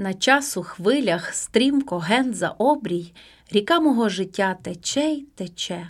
На 0.00 0.14
часу 0.14 0.62
хвилях 0.62 1.34
стрімко 1.34 1.98
ген 1.98 2.34
за 2.34 2.48
обрій, 2.48 3.12
ріка 3.50 3.80
мого 3.80 4.08
життя 4.08 4.56
тече 4.62 5.00
й 5.00 5.22
тече. 5.22 5.88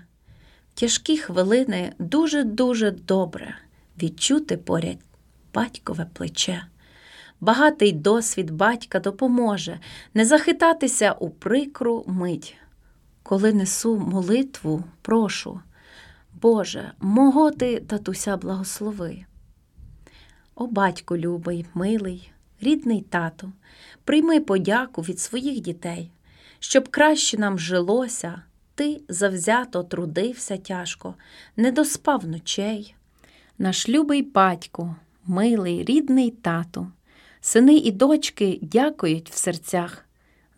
Тяжкі 0.74 1.18
хвилини 1.18 1.92
дуже-дуже 1.98 2.90
добре 2.90 3.54
відчути 4.02 4.56
поряд 4.56 4.98
батькове 5.54 6.06
плече. 6.12 6.64
Багатий 7.40 7.92
досвід 7.92 8.50
батька 8.50 9.00
допоможе 9.00 9.80
не 10.14 10.24
захитатися 10.24 11.12
у 11.12 11.30
прикру 11.30 12.04
мить. 12.06 12.56
Коли 13.22 13.52
несу 13.52 13.96
молитву, 13.98 14.84
прошу, 15.02 15.60
Боже, 16.42 16.92
мого 17.00 17.50
ти 17.50 17.80
татуся 17.80 18.36
благослови. 18.36 19.24
О, 20.54 20.66
батько 20.66 21.18
любий, 21.18 21.66
милий, 21.74 22.32
рідний 22.60 23.00
тату, 23.00 23.52
прийми 24.04 24.40
подяку 24.40 25.02
від 25.02 25.20
своїх 25.20 25.60
дітей, 25.60 26.10
щоб 26.60 26.88
краще 26.88 27.38
нам 27.38 27.58
жилося, 27.58 28.42
ти 28.74 29.00
завзято 29.08 29.82
трудився 29.82 30.56
тяжко, 30.56 31.14
не 31.56 31.72
доспав 31.72 32.28
ночей. 32.28 32.94
Наш 33.58 33.88
любий 33.88 34.22
батько, 34.22 34.96
милий, 35.26 35.84
рідний 35.84 36.30
тату, 36.30 36.92
сини 37.40 37.76
і 37.76 37.90
дочки 37.90 38.58
дякують 38.62 39.30
в 39.30 39.36
серцях 39.36 40.04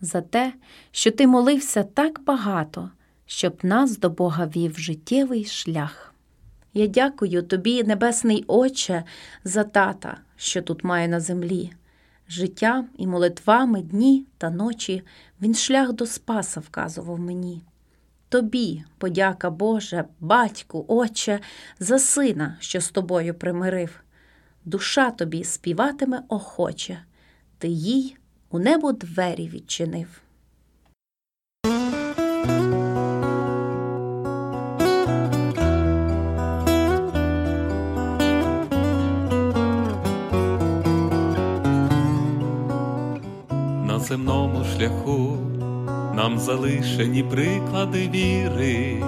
за 0.00 0.20
те, 0.20 0.52
що 0.90 1.10
ти 1.10 1.26
молився 1.26 1.82
так 1.82 2.24
багато, 2.24 2.90
щоб 3.26 3.58
нас 3.62 3.98
до 3.98 4.10
Бога 4.10 4.46
вів 4.46 4.78
життєвий 4.78 5.44
шлях. 5.44 6.14
Я 6.74 6.86
дякую 6.86 7.42
тобі, 7.42 7.84
Небесний 7.84 8.44
Отче, 8.46 9.04
за 9.44 9.64
тата, 9.64 10.16
що 10.36 10.62
тут 10.62 10.84
має 10.84 11.08
на 11.08 11.20
землі. 11.20 11.72
Життям 12.32 12.88
і 12.98 13.06
молитвами 13.06 13.82
дні 13.82 14.26
та 14.38 14.50
ночі 14.50 15.02
він 15.40 15.54
шлях 15.54 15.92
до 15.92 16.06
Спаса 16.06 16.60
вказував 16.60 17.18
мені. 17.18 17.64
Тобі, 18.28 18.84
подяка 18.98 19.50
Боже, 19.50 20.04
батьку, 20.20 20.84
Отче, 20.88 21.40
за 21.78 21.98
сина, 21.98 22.56
що 22.60 22.80
з 22.80 22.90
тобою 22.90 23.34
примирив. 23.34 24.02
Душа 24.64 25.10
тобі 25.10 25.44
співатиме 25.44 26.22
охоче, 26.28 27.02
ти 27.58 27.68
їй 27.68 28.16
у 28.50 28.58
небо 28.58 28.92
двері 28.92 29.48
відчинив. 29.48 30.22
Земному 44.12 44.64
шляху. 44.64 45.38
Нам 46.14 46.38
залишені 46.38 47.22
приклади 47.22 48.08
віри, 48.08 49.02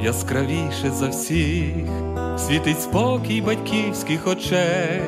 яскравіше 0.00 0.90
за 0.90 1.08
всіх 1.08 1.74
світить 2.38 2.82
спокій 2.82 3.40
батьківських 3.40 4.26
очей, 4.26 5.02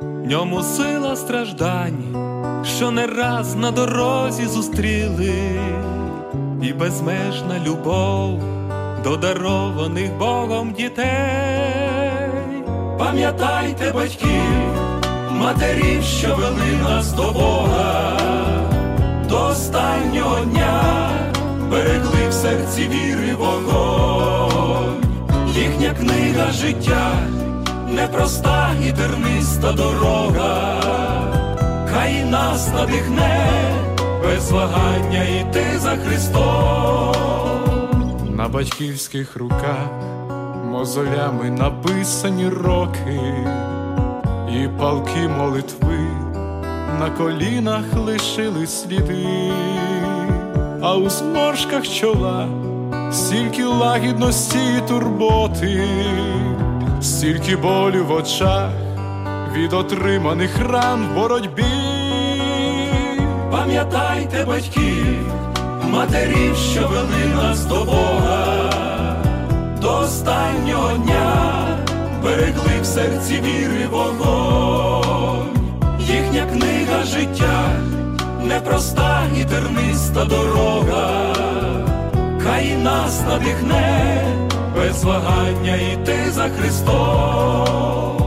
в 0.00 0.26
ньому 0.26 0.62
сила 0.62 1.16
страждань, 1.16 2.04
що 2.76 2.90
не 2.90 3.06
раз 3.06 3.54
на 3.54 3.70
дорозі 3.70 4.46
зустріли, 4.46 5.34
і 6.62 6.72
безмежна 6.72 7.58
любов 7.66 8.40
до 9.04 9.16
дарованих 9.16 10.12
Богом 10.18 10.72
дітей. 10.72 12.24
Пам'ятайте 12.98 13.92
батьків, 13.92 14.83
матерів, 15.34 16.02
що 16.02 16.36
вели 16.36 16.78
нас 16.82 17.12
до 17.12 17.32
Бога, 17.32 18.18
до 19.28 19.46
останнього 19.46 20.44
дня 20.44 21.10
берегли 21.70 22.28
в 22.28 22.32
серці 22.32 22.88
віри 22.88 23.34
вогонь, 23.34 25.04
їхня 25.54 25.94
книга 25.94 26.50
життя, 26.50 27.12
непроста 27.88 28.70
і 28.88 28.92
терниста 28.92 29.72
дорога, 29.72 30.80
хай 31.92 32.24
нас 32.24 32.72
надихне, 32.74 33.46
без 34.22 34.50
вагання 34.50 35.22
йти 35.22 35.64
за 35.78 35.96
Христом. 35.96 37.14
На 38.36 38.48
батьківських 38.48 39.36
руках 39.36 39.88
мозолями 40.70 41.50
написані 41.50 42.48
роки 42.48 43.20
і 44.62 44.68
палки 44.78 45.28
молитви 45.28 45.98
на 47.00 47.10
колінах 47.18 47.84
лишили 47.96 48.66
сліди, 48.66 49.52
а 50.82 50.96
у 50.96 51.10
зморшках 51.10 51.88
чола 51.88 52.48
стільки 53.12 53.64
лагідності 53.64 54.58
і 54.78 54.88
турботи, 54.88 55.84
стільки 57.00 57.56
болю 57.56 58.04
в 58.04 58.12
очах 58.12 58.70
від 59.52 59.72
отриманих 59.72 60.58
ран 60.70 61.08
в 61.10 61.14
боротьбі. 61.14 61.64
Пам'ятайте 63.50 64.44
батьків, 64.44 65.32
матерів, 65.90 66.56
що 66.56 66.88
вели 66.88 67.34
нас 67.36 67.64
до 67.64 67.84
Бога, 67.84 68.72
до 69.80 69.98
останнього 69.98 70.92
дня 70.92 71.73
берегли 72.24 72.80
в 72.80 72.86
серці 72.86 73.40
віри 73.40 73.86
вогонь, 73.90 75.56
їхня 75.98 76.46
книга 76.46 77.02
життя, 77.04 77.70
непроста 78.44 79.22
і 79.40 79.44
терниста 79.44 80.24
дорога, 80.24 81.34
хай 82.44 82.76
нас 82.76 83.22
надихне, 83.28 84.24
без 84.76 85.04
вагання 85.04 85.76
йти 85.76 86.18
за 86.30 86.48
Христом. 86.48 88.23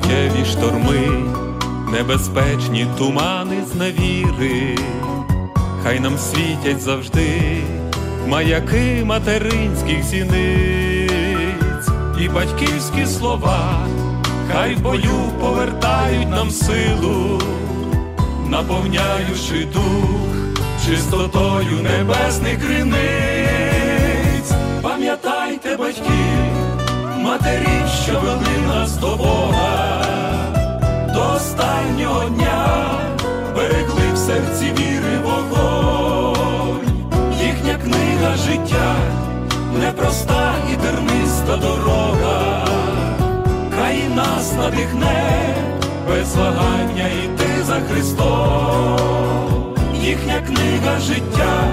Життєві 0.00 0.44
шторми, 0.44 1.08
небезпечні 1.92 2.86
тумани 2.98 3.64
з 3.72 3.74
невіри, 3.74 4.78
хай 5.82 6.00
нам 6.00 6.18
світять 6.18 6.80
завжди 6.80 7.40
маяки 8.26 9.02
материнських 9.04 10.02
зіниць 10.02 11.88
і 12.20 12.28
батьківські 12.28 13.06
слова, 13.06 13.86
хай 14.52 14.74
в 14.74 14.80
бою 14.80 15.32
повертають 15.40 16.28
нам 16.28 16.50
силу, 16.50 17.40
наповняючи 18.48 19.66
дух 19.72 20.34
чистотою 20.86 21.82
небесних 21.82 22.66
криниць. 22.66 24.52
Пам'ятайте 24.82 25.76
батьків, 25.76 26.59
матерів, 27.20 27.86
що 28.04 28.20
вели 28.20 28.66
нас 28.68 28.96
до 28.96 29.16
Бога, 29.16 30.04
до 31.14 31.32
останнього 31.36 32.28
дня 32.28 32.66
берегли 33.56 34.12
в 34.14 34.18
серці 34.18 34.64
віри 34.64 35.18
вогонь, 35.24 36.80
їхня 37.42 37.74
книга 37.74 38.36
життя, 38.36 38.94
непроста 39.80 40.54
і 40.72 40.76
терниста 40.76 41.56
дорога, 41.56 42.66
хай 43.76 44.08
нас 44.16 44.52
надихне, 44.58 45.54
без 46.08 46.36
вагання 46.36 47.08
йти 47.24 47.64
за 47.66 47.80
Христом, 47.80 48.98
їхня 49.94 50.40
книга 50.46 50.98
життя, 51.00 51.64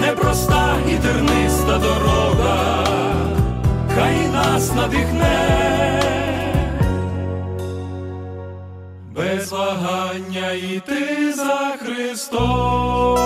непроста 0.00 0.74
і 0.88 0.94
терниста 0.94 1.78
дорога 1.78 3.05
хай 3.96 4.28
нас 4.28 4.74
надихне, 4.74 6.00
без 9.14 9.52
вагання 9.52 10.52
йти 10.52 11.32
за 11.32 11.76
Христом. 11.80 13.18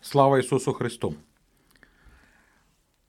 Слава 0.00 0.38
Ісусу 0.38 0.72
Христу! 0.72 1.14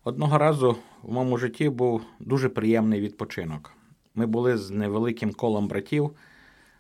Одного 0.03 0.37
разу 0.37 0.77
в 1.03 1.11
моєму 1.11 1.37
житті 1.37 1.69
був 1.69 2.01
дуже 2.19 2.49
приємний 2.49 3.01
відпочинок. 3.01 3.73
Ми 4.15 4.25
були 4.25 4.57
з 4.57 4.71
невеликим 4.71 5.33
колом 5.33 5.67
братів 5.67 6.11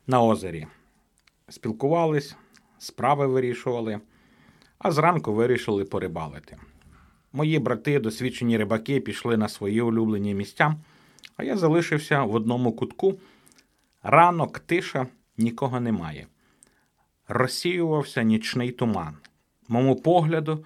на 0.07 0.23
озері, 0.23 0.67
спілкувались, 1.49 2.35
справи 2.79 3.27
вирішували, 3.27 3.99
а 4.79 4.91
зранку 4.91 5.33
вирішили 5.33 5.85
порибалити. 5.85 6.57
Мої 7.33 7.59
брати, 7.59 7.99
досвідчені 7.99 8.57
рибаки, 8.57 8.99
пішли 8.99 9.37
на 9.37 9.47
свої 9.47 9.81
улюблені 9.81 10.33
місця, 10.33 10.75
а 11.37 11.43
я 11.43 11.57
залишився 11.57 12.23
в 12.23 12.35
одному 12.35 12.71
кутку. 12.71 13.19
Ранок, 14.03 14.59
тиша, 14.59 15.07
нікого 15.37 15.79
немає. 15.79 16.27
Розсіювався 17.27 18.23
нічний 18.23 18.71
туман. 18.71 19.17
Мому 19.67 19.95
погляду 19.95 20.65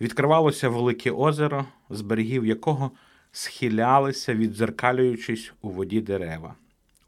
відкривалося 0.00 0.68
велике 0.68 1.10
озеро, 1.10 1.64
з 1.90 2.00
берегів 2.00 2.46
якого 2.46 2.90
схилялися, 3.32 4.34
відзеркалюючись 4.34 5.52
у 5.62 5.70
воді 5.70 6.00
дерева. 6.00 6.54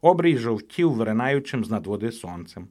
Обрій 0.01 0.37
жовтів, 0.37 0.91
виринаючим 0.91 1.65
з 1.65 1.69
над 1.69 1.87
води 1.87 2.11
сонцем. 2.11 2.67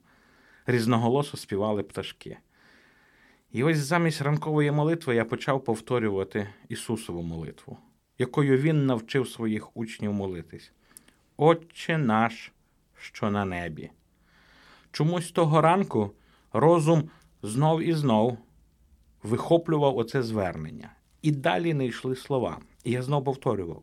Різноголосо 0.71 1.37
співали 1.37 1.83
пташки. 1.83 2.39
І 3.53 3.65
ось 3.65 3.79
замість 3.79 4.23
ранкової 4.23 4.71
молитви 4.71 5.15
я 5.15 5.25
почав 5.25 5.65
повторювати 5.65 6.49
Ісусову 6.69 7.23
молитву, 7.23 7.79
якою 8.19 8.59
Він 8.59 8.87
навчив 8.87 9.29
своїх 9.29 9.77
учнів 9.77 10.13
молитись. 10.13 10.73
Отче 11.37 11.99
наш, 11.99 12.53
що 12.99 13.31
на 13.31 13.45
небі. 13.45 13.91
Чомусь 14.93 15.33
того 15.33 15.61
ранку 15.61 16.13
розум 16.53 17.11
знов 17.43 17.83
і 17.83 17.93
знов 17.93 18.39
вихоплював 19.23 19.97
оце 19.97 20.23
звернення. 20.23 20.93
І 21.23 21.31
далі 21.31 21.75
не 21.75 21.87
йшли 21.87 22.17
слова. 22.17 22.59
І 22.85 22.91
я 22.91 23.03
знов 23.03 23.25
повторював: 23.25 23.83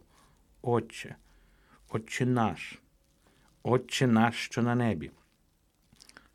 Отче, 0.62 1.16
Отче 1.90 2.26
наш, 2.26 2.80
Отче 3.64 4.08
наш, 4.08 4.46
що 4.46 4.62
на 4.62 4.76
небі. 4.76 5.12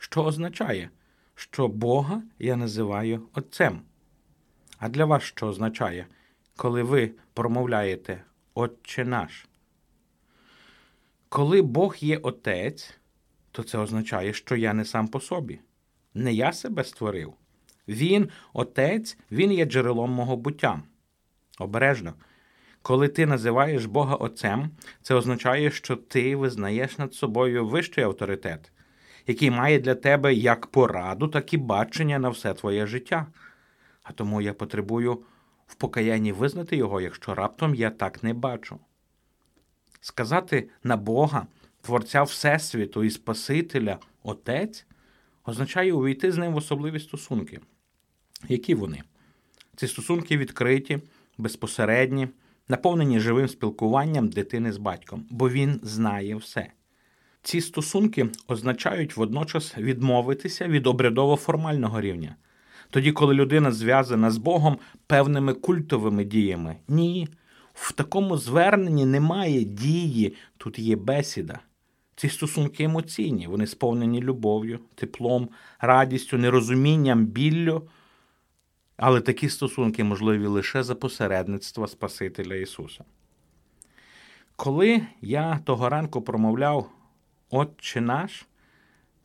Що 0.02 0.24
означає, 0.24 0.90
що 1.34 1.68
Бога 1.68 2.22
я 2.38 2.56
називаю 2.56 3.28
Отцем. 3.34 3.80
А 4.78 4.88
для 4.88 5.04
вас 5.04 5.22
що 5.22 5.46
означає, 5.46 6.06
коли 6.56 6.82
ви 6.82 7.10
промовляєте 7.34 8.24
Отче 8.54 9.04
наш? 9.04 9.46
Коли 11.28 11.62
Бог 11.62 11.96
є 11.98 12.18
Отець, 12.18 12.94
то 13.52 13.62
це 13.62 13.78
означає, 13.78 14.32
що 14.32 14.56
я 14.56 14.72
не 14.72 14.84
сам 14.84 15.08
по 15.08 15.20
собі. 15.20 15.60
Не 16.14 16.32
я 16.32 16.52
себе 16.52 16.84
створив. 16.84 17.34
Він, 17.88 18.28
Отець, 18.52 19.18
Він 19.30 19.52
є 19.52 19.64
джерелом 19.64 20.10
мого 20.10 20.36
буття. 20.36 20.82
Обережно. 21.58 22.14
Коли 22.82 23.08
ти 23.08 23.26
називаєш 23.26 23.84
Бога 23.84 24.14
Отцем, 24.14 24.70
це 25.02 25.14
означає, 25.14 25.70
що 25.70 25.96
ти 25.96 26.36
визнаєш 26.36 26.98
над 26.98 27.14
собою 27.14 27.66
вищий 27.66 28.04
авторитет, 28.04 28.71
який 29.26 29.50
має 29.50 29.78
для 29.78 29.94
тебе 29.94 30.34
як 30.34 30.66
пораду, 30.66 31.28
так 31.28 31.54
і 31.54 31.56
бачення 31.56 32.18
на 32.18 32.28
все 32.28 32.54
твоє 32.54 32.86
життя. 32.86 33.26
А 34.02 34.12
тому 34.12 34.40
я 34.40 34.54
потребую 34.54 35.22
в 35.66 35.74
покаянні 35.74 36.32
визнати 36.32 36.76
його, 36.76 37.00
якщо 37.00 37.34
раптом 37.34 37.74
я 37.74 37.90
так 37.90 38.22
не 38.22 38.34
бачу. 38.34 38.78
Сказати 40.00 40.68
на 40.84 40.96
Бога, 40.96 41.46
Творця 41.80 42.22
Всесвіту 42.22 43.04
і 43.04 43.10
Спасителя, 43.10 43.98
Отець, 44.22 44.86
означає 45.44 45.92
увійти 45.92 46.32
з 46.32 46.38
ним 46.38 46.52
в 46.52 46.56
особливі 46.56 47.00
стосунки. 47.00 47.60
Які 48.48 48.74
вони? 48.74 49.02
Ці 49.76 49.88
стосунки 49.88 50.36
відкриті, 50.36 50.98
безпосередні, 51.38 52.28
наповнені 52.68 53.20
живим 53.20 53.48
спілкуванням 53.48 54.28
дитини 54.28 54.72
з 54.72 54.76
батьком, 54.76 55.26
бо 55.30 55.50
він 55.50 55.80
знає 55.82 56.36
все. 56.36 56.72
Ці 57.42 57.60
стосунки 57.60 58.28
означають 58.48 59.16
водночас 59.16 59.78
відмовитися 59.78 60.68
від 60.68 60.86
обрядово-формального 60.86 62.00
рівня. 62.00 62.36
Тоді, 62.90 63.12
коли 63.12 63.34
людина 63.34 63.72
зв'язана 63.72 64.30
з 64.30 64.36
Богом 64.36 64.78
певними 65.06 65.54
культовими 65.54 66.24
діями. 66.24 66.76
Ні, 66.88 67.28
в 67.74 67.92
такому 67.92 68.36
зверненні 68.36 69.04
немає 69.04 69.64
дії, 69.64 70.34
тут 70.56 70.78
є 70.78 70.96
бесіда. 70.96 71.58
Ці 72.16 72.28
стосунки 72.28 72.84
емоційні, 72.84 73.46
вони 73.46 73.66
сповнені 73.66 74.20
любов'ю, 74.20 74.80
теплом, 74.94 75.48
радістю, 75.80 76.38
нерозумінням, 76.38 77.26
біллю. 77.26 77.88
Але 78.96 79.20
такі 79.20 79.48
стосунки 79.48 80.04
можливі 80.04 80.46
лише 80.46 80.82
за 80.82 80.94
посередництва 80.94 81.86
Спасителя 81.86 82.54
Ісуса. 82.54 83.04
Коли 84.56 85.06
я 85.20 85.60
того 85.64 85.88
ранку 85.88 86.22
промовляв 86.22 86.90
Отче 87.54 88.00
наш, 88.00 88.46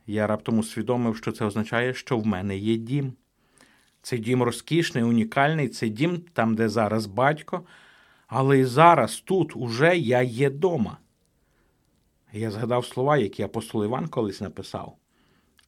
я 0.07 0.27
раптом 0.27 0.59
усвідомив, 0.59 1.17
що 1.17 1.31
це 1.31 1.45
означає, 1.45 1.93
що 1.93 2.17
в 2.17 2.25
мене 2.25 2.57
є 2.57 2.75
дім. 2.75 3.13
Цей 4.01 4.19
дім 4.19 4.43
розкішний, 4.43 5.03
унікальний, 5.03 5.69
це 5.69 5.89
дім 5.89 6.21
там, 6.33 6.55
де 6.55 6.69
зараз 6.69 7.05
батько, 7.05 7.63
але 8.27 8.59
і 8.59 8.65
зараз 8.65 9.19
тут 9.19 9.55
уже 9.55 9.97
я 9.97 10.21
є 10.21 10.49
дома. 10.49 10.97
Я 12.33 12.51
згадав 12.51 12.85
слова, 12.85 13.17
які 13.17 13.43
апостол 13.43 13.83
Іван 13.85 14.07
колись 14.07 14.41
написав. 14.41 14.95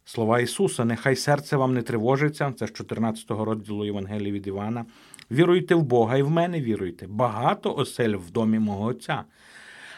Слова 0.06 0.40
Ісуса, 0.40 0.86
нехай 0.86 1.16
серце 1.16 1.58
вам 1.58 1.74
не 1.74 1.82
тривожиться, 1.82 2.54
це 2.60 2.68
з 2.68 2.74
14 2.74 3.32
розділу 3.32 3.86
Євангелії 3.86 4.32
від 4.32 4.48
Івана. 4.48 4.86
Віруйте 5.32 5.76
в 5.76 5.84
Бога 5.84 6.18
і 6.18 6.22
в 6.22 6.30
мене 6.30 6.62
віруйте. 6.62 7.08
Багато 7.08 7.76
осель 7.76 8.16
в 8.16 8.32
домі 8.32 8.60
мого 8.60 8.86
Отця. 8.86 9.24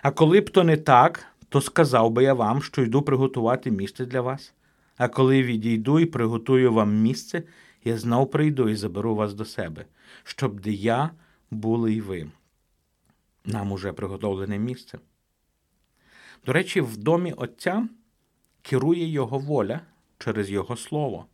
А 0.01 0.11
коли 0.11 0.41
б 0.41 0.49
то 0.49 0.63
не 0.63 0.77
так, 0.77 1.30
то 1.51 1.61
сказав 1.61 2.11
би 2.11 2.23
я 2.23 2.33
вам, 2.33 2.61
що 2.61 2.83
йду 2.83 3.01
приготувати 3.01 3.71
місце 3.71 4.05
для 4.05 4.21
вас. 4.21 4.53
А 4.97 5.07
коли 5.07 5.43
відійду 5.43 5.99
і 5.99 6.05
приготую 6.05 6.73
вам 6.73 7.01
місце, 7.01 7.43
я 7.83 7.97
знов 7.97 8.31
прийду 8.31 8.69
і 8.69 8.75
заберу 8.75 9.15
вас 9.15 9.33
до 9.33 9.45
себе, 9.45 9.85
щоб 10.23 10.59
де 10.59 10.71
я 10.71 11.11
були 11.51 11.93
й 11.93 12.01
ви. 12.01 12.31
Нам 13.45 13.71
уже 13.71 13.93
приготовлене 13.93 14.59
місце. 14.59 14.99
До 16.45 16.53
речі, 16.53 16.81
в 16.81 16.97
домі 16.97 17.33
Отця 17.33 17.87
керує 18.61 19.07
Його 19.07 19.39
воля 19.39 19.81
через 20.17 20.51
Його 20.51 20.77
Слово. 20.77 21.25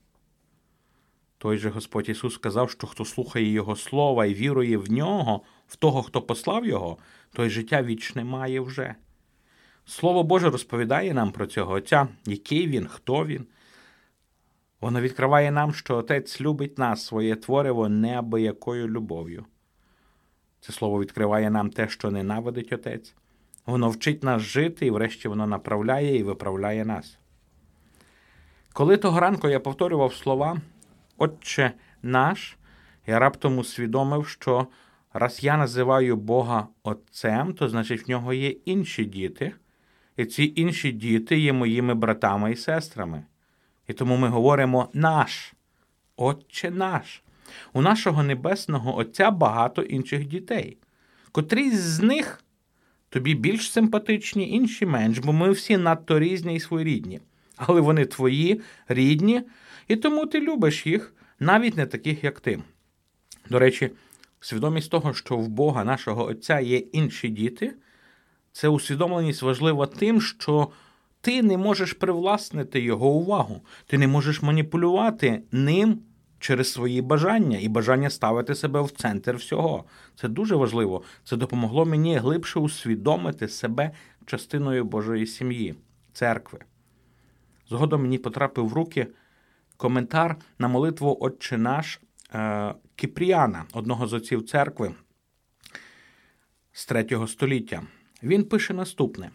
Той 1.37 1.57
же 1.57 1.69
Господь 1.69 2.09
Ісус 2.09 2.33
сказав, 2.33 2.71
що 2.71 2.87
хто 2.87 3.05
слухає 3.05 3.51
Його 3.51 3.75
Слова 3.75 4.25
і 4.25 4.33
вірує 4.33 4.77
в 4.77 4.91
нього, 4.91 5.41
в 5.67 5.75
того, 5.75 6.03
хто 6.03 6.21
послав 6.21 6.65
Його, 6.65 6.97
той 7.33 7.49
життя 7.49 7.83
вічне 7.83 8.23
має 8.23 8.59
вже. 8.59 8.95
Слово 9.89 10.23
Боже 10.23 10.49
розповідає 10.49 11.13
нам 11.13 11.31
про 11.31 11.47
цього 11.47 11.73
Отця, 11.73 12.07
який 12.25 12.67
він, 12.67 12.87
хто 12.87 13.25
він. 13.25 13.45
Воно 14.81 15.01
відкриває 15.01 15.51
нам, 15.51 15.73
що 15.73 15.95
Отець 15.95 16.41
любить 16.41 16.77
нас, 16.77 17.05
своє 17.05 17.35
твориво 17.35 17.89
неабиякою 17.89 18.87
любов'ю. 18.87 19.45
Це 20.59 20.73
слово 20.73 21.01
відкриває 21.01 21.49
нам 21.49 21.69
те, 21.69 21.89
що 21.89 22.11
ненавидить 22.11 22.73
Отець. 22.73 23.15
Воно 23.65 23.89
вчить 23.89 24.23
нас 24.23 24.41
жити, 24.41 24.85
і 24.85 24.91
врешті 24.91 25.27
воно 25.27 25.47
направляє 25.47 26.17
і 26.17 26.23
виправляє 26.23 26.85
нас. 26.85 27.17
Коли 28.73 28.97
того 28.97 29.19
ранку 29.19 29.49
я 29.49 29.59
повторював 29.59 30.13
слова 30.13 30.57
Отче 31.17 31.71
наш, 32.03 32.57
я 33.07 33.19
раптом 33.19 33.57
усвідомив, 33.57 34.27
що 34.27 34.67
раз 35.13 35.43
я 35.43 35.57
називаю 35.57 36.15
Бога 36.15 36.67
Отцем, 36.83 37.53
то 37.53 37.69
значить 37.69 38.07
в 38.07 38.09
нього 38.09 38.33
є 38.33 38.49
інші 38.49 39.05
діти, 39.05 39.53
і 40.17 40.25
ці 40.25 40.53
інші 40.55 40.91
діти 40.91 41.39
є 41.39 41.53
моїми 41.53 41.93
братами 41.93 42.51
і 42.51 42.55
сестрами. 42.55 43.23
І 43.87 43.93
тому 43.93 44.17
ми 44.17 44.27
говоримо 44.27 44.89
наш, 44.93 45.53
Отче 46.15 46.71
наш. 46.71 47.23
У 47.73 47.81
нашого 47.81 48.23
Небесного 48.23 48.97
Отця 48.97 49.31
багато 49.31 49.81
інших 49.81 50.25
дітей. 50.25 50.77
Котрі 51.31 51.71
з 51.71 51.99
них 51.99 52.43
тобі 53.09 53.35
більш 53.35 53.71
симпатичні, 53.71 54.51
інші 54.51 54.85
менш, 54.85 55.17
бо 55.17 55.33
ми 55.33 55.51
всі 55.51 55.77
надто 55.77 56.19
різні 56.19 56.55
і 56.55 56.59
своєрідні. 56.59 57.19
Але 57.55 57.81
вони 57.81 58.05
твої, 58.05 58.61
рідні, 58.87 59.41
і 59.87 59.95
тому 59.95 60.25
ти 60.25 60.41
любиш 60.41 60.87
їх, 60.87 61.13
навіть 61.39 61.77
не 61.77 61.85
таких, 61.85 62.23
як 62.23 62.39
ти. 62.39 62.59
До 63.49 63.59
речі, 63.59 63.91
свідомість 64.39 64.91
того, 64.91 65.13
що 65.13 65.37
в 65.37 65.47
Бога 65.47 65.83
нашого 65.83 66.25
Отця 66.25 66.59
є 66.59 66.77
інші 66.77 67.29
діти, 67.29 67.73
це 68.57 68.67
усвідомленість 68.67 69.41
важлива 69.41 69.85
тим, 69.85 70.21
що 70.21 70.69
ти 71.21 71.43
не 71.43 71.57
можеш 71.57 71.93
привласнити 71.93 72.81
його 72.81 73.09
увагу, 73.09 73.61
ти 73.85 73.97
не 73.97 74.07
можеш 74.07 74.41
маніпулювати 74.41 75.41
ним 75.51 75.99
через 76.39 76.71
свої 76.71 77.01
бажання 77.01 77.57
і 77.57 77.69
бажання 77.69 78.09
ставити 78.09 78.55
себе 78.55 78.81
в 78.81 78.91
центр 78.91 79.35
всього. 79.35 79.83
Це 80.15 80.27
дуже 80.27 80.55
важливо. 80.55 81.03
Це 81.23 81.37
допомогло 81.37 81.85
мені 81.85 82.17
глибше 82.17 82.59
усвідомити 82.59 83.47
себе 83.47 83.91
частиною 84.25 84.85
Божої 84.85 85.27
сім'ї, 85.27 85.75
церкви. 86.13 86.59
Згодом 87.69 88.01
мені 88.01 88.17
потрапив 88.17 88.67
в 88.67 88.73
руки 88.73 89.07
коментар 89.77 90.35
на 90.59 90.67
молитву 90.67 91.17
Отче 91.21 91.57
наш 91.57 91.99
е, 92.33 92.73
Кіпріана, 92.95 93.65
одного 93.73 94.07
з 94.07 94.13
отців 94.13 94.45
церкви 94.45 94.91
з 96.71 96.85
третього 96.85 97.27
століття. 97.27 97.83
Він 98.27 98.43
пише 98.43 98.73
наступне: 98.73 99.29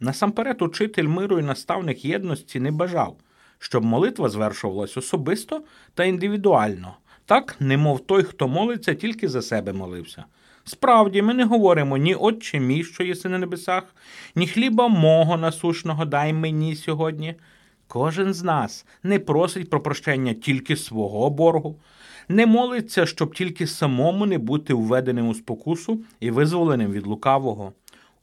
насамперед, 0.00 0.62
учитель 0.62 1.04
миру 1.04 1.38
і 1.38 1.42
наставник 1.42 2.04
єдності 2.04 2.60
не 2.60 2.70
бажав, 2.70 3.16
щоб 3.58 3.84
молитва 3.84 4.28
звершувалась 4.28 4.96
особисто 4.96 5.62
та 5.94 6.04
індивідуально, 6.04 6.96
так, 7.24 7.56
немов 7.60 8.00
той, 8.00 8.22
хто 8.22 8.48
молиться, 8.48 8.94
тільки 8.94 9.28
за 9.28 9.42
себе 9.42 9.72
молився. 9.72 10.24
Справді, 10.64 11.22
ми 11.22 11.34
не 11.34 11.44
говоримо 11.44 11.96
ні 11.96 12.14
Отче 12.14 12.60
мій, 12.60 12.84
що 12.84 13.04
єси 13.04 13.28
на 13.28 13.38
небесах, 13.38 13.94
ні 14.34 14.46
хліба 14.46 14.88
мого 14.88 15.36
насушного 15.36 16.04
дай 16.04 16.32
мені 16.32 16.76
сьогодні. 16.76 17.34
Кожен 17.86 18.34
з 18.34 18.42
нас 18.42 18.86
не 19.02 19.18
просить 19.18 19.70
про 19.70 19.80
прощення 19.80 20.34
тільки 20.34 20.76
свого 20.76 21.30
боргу, 21.30 21.80
не 22.28 22.46
молиться, 22.46 23.06
щоб 23.06 23.34
тільки 23.34 23.66
самому 23.66 24.26
не 24.26 24.38
бути 24.38 24.74
введеним 24.74 25.28
у 25.28 25.34
спокусу 25.34 26.00
і 26.20 26.30
визволеним 26.30 26.92
від 26.92 27.06
лукавого. 27.06 27.72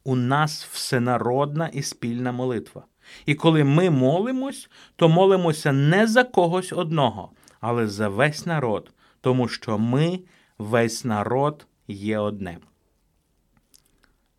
У 0.08 0.16
нас 0.16 0.66
всенародна 0.66 1.68
і 1.68 1.82
спільна 1.82 2.32
молитва. 2.32 2.86
І 3.26 3.36
коли 3.36 3.64
ми 3.64 3.90
молимось, 3.90 4.70
то 4.96 5.10
молимося 5.10 5.72
не 5.72 6.08
за 6.08 6.24
когось 6.24 6.74
одного, 6.74 7.32
але 7.60 7.88
за 7.88 8.10
весь 8.10 8.46
народ, 8.46 8.92
тому 9.22 9.48
що 9.48 9.78
ми, 9.78 10.20
весь 10.58 11.06
народ, 11.06 11.68
є 11.88 12.20
одне. 12.20 12.58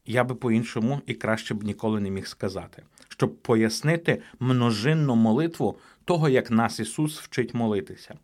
Я 0.07 0.25
би 0.25 0.35
по-іншому 0.35 1.01
і 1.07 1.15
краще 1.15 1.55
б 1.55 1.63
ніколи 1.63 2.01
не 2.01 2.11
міг 2.11 2.27
сказати, 2.27 2.83
щоб 3.09 3.37
пояснити 3.37 4.23
множинну 4.41 5.15
молитву 5.15 5.79
того, 6.05 6.29
як 6.29 6.51
нас 6.51 6.81
Ісус 6.81 7.21
вчить 7.21 7.55
молитися. 7.55 8.15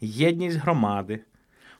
Єдність 0.00 0.56
громади, 0.56 1.24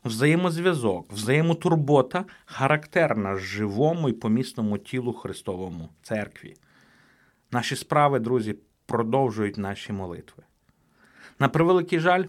взаємозв'язок, 0.04 1.12
взаємотурбота 1.12 2.24
характерна 2.44 3.36
живому 3.36 4.08
і 4.08 4.12
помісному 4.12 4.78
тілу 4.78 5.12
Христовому 5.12 5.88
церкві. 6.02 6.54
Наші 7.50 7.76
справи, 7.76 8.18
друзі, 8.18 8.56
продовжують 8.86 9.58
наші 9.58 9.92
молитви. 9.92 10.42
На 11.38 11.48
превеликий 11.48 12.00
жаль, 12.00 12.24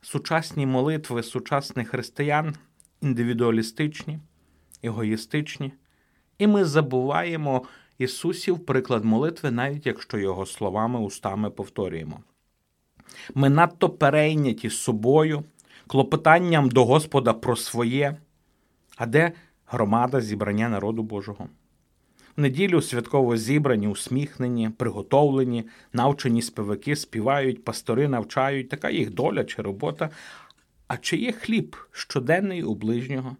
сучасні 0.00 0.66
молитви 0.66 1.22
сучасних 1.22 1.88
християн 1.88 2.54
індивідуалістичні, 3.00 4.18
егоїстичні, 4.82 5.72
і 6.38 6.46
ми 6.46 6.64
забуваємо 6.64 7.62
Ісусів 7.98 8.66
приклад 8.66 9.04
молитви, 9.04 9.50
навіть 9.50 9.86
якщо 9.86 10.18
його 10.18 10.46
словами 10.46 11.00
устами 11.00 11.50
повторюємо. 11.50 12.20
Ми 13.34 13.48
надто 13.48 13.90
перейняті 13.90 14.70
собою, 14.70 15.44
клопотанням 15.92 16.68
до 16.68 16.84
Господа 16.84 17.32
про 17.32 17.56
своє, 17.56 18.16
а 18.96 19.06
де 19.06 19.32
громада 19.66 20.20
зібрання 20.20 20.68
народу 20.68 21.02
Божого. 21.02 21.48
В 22.36 22.40
неділю 22.40 22.82
святково 22.82 23.36
зібрані, 23.36 23.88
усміхнені, 23.88 24.70
приготовлені, 24.70 25.64
навчені 25.92 26.42
співаки 26.42 26.96
співають, 26.96 27.64
пастори 27.64 28.08
навчають, 28.08 28.68
така 28.68 28.90
їх 28.90 29.10
доля 29.10 29.44
чи 29.44 29.62
робота. 29.62 30.10
А 30.88 30.96
чи 30.96 31.16
є 31.16 31.32
хліб 31.32 31.76
щоденний 31.90 32.62
у 32.62 32.74
ближнього? 32.74 33.36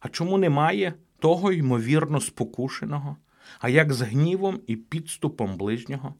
А 0.00 0.08
чому 0.08 0.38
немає 0.38 0.94
того 1.18 1.52
ймовірно 1.52 2.20
спокушеного? 2.20 3.16
А 3.60 3.68
як 3.68 3.92
з 3.92 4.00
гнівом 4.02 4.60
і 4.66 4.76
підступом 4.76 5.56
ближнього? 5.56 6.14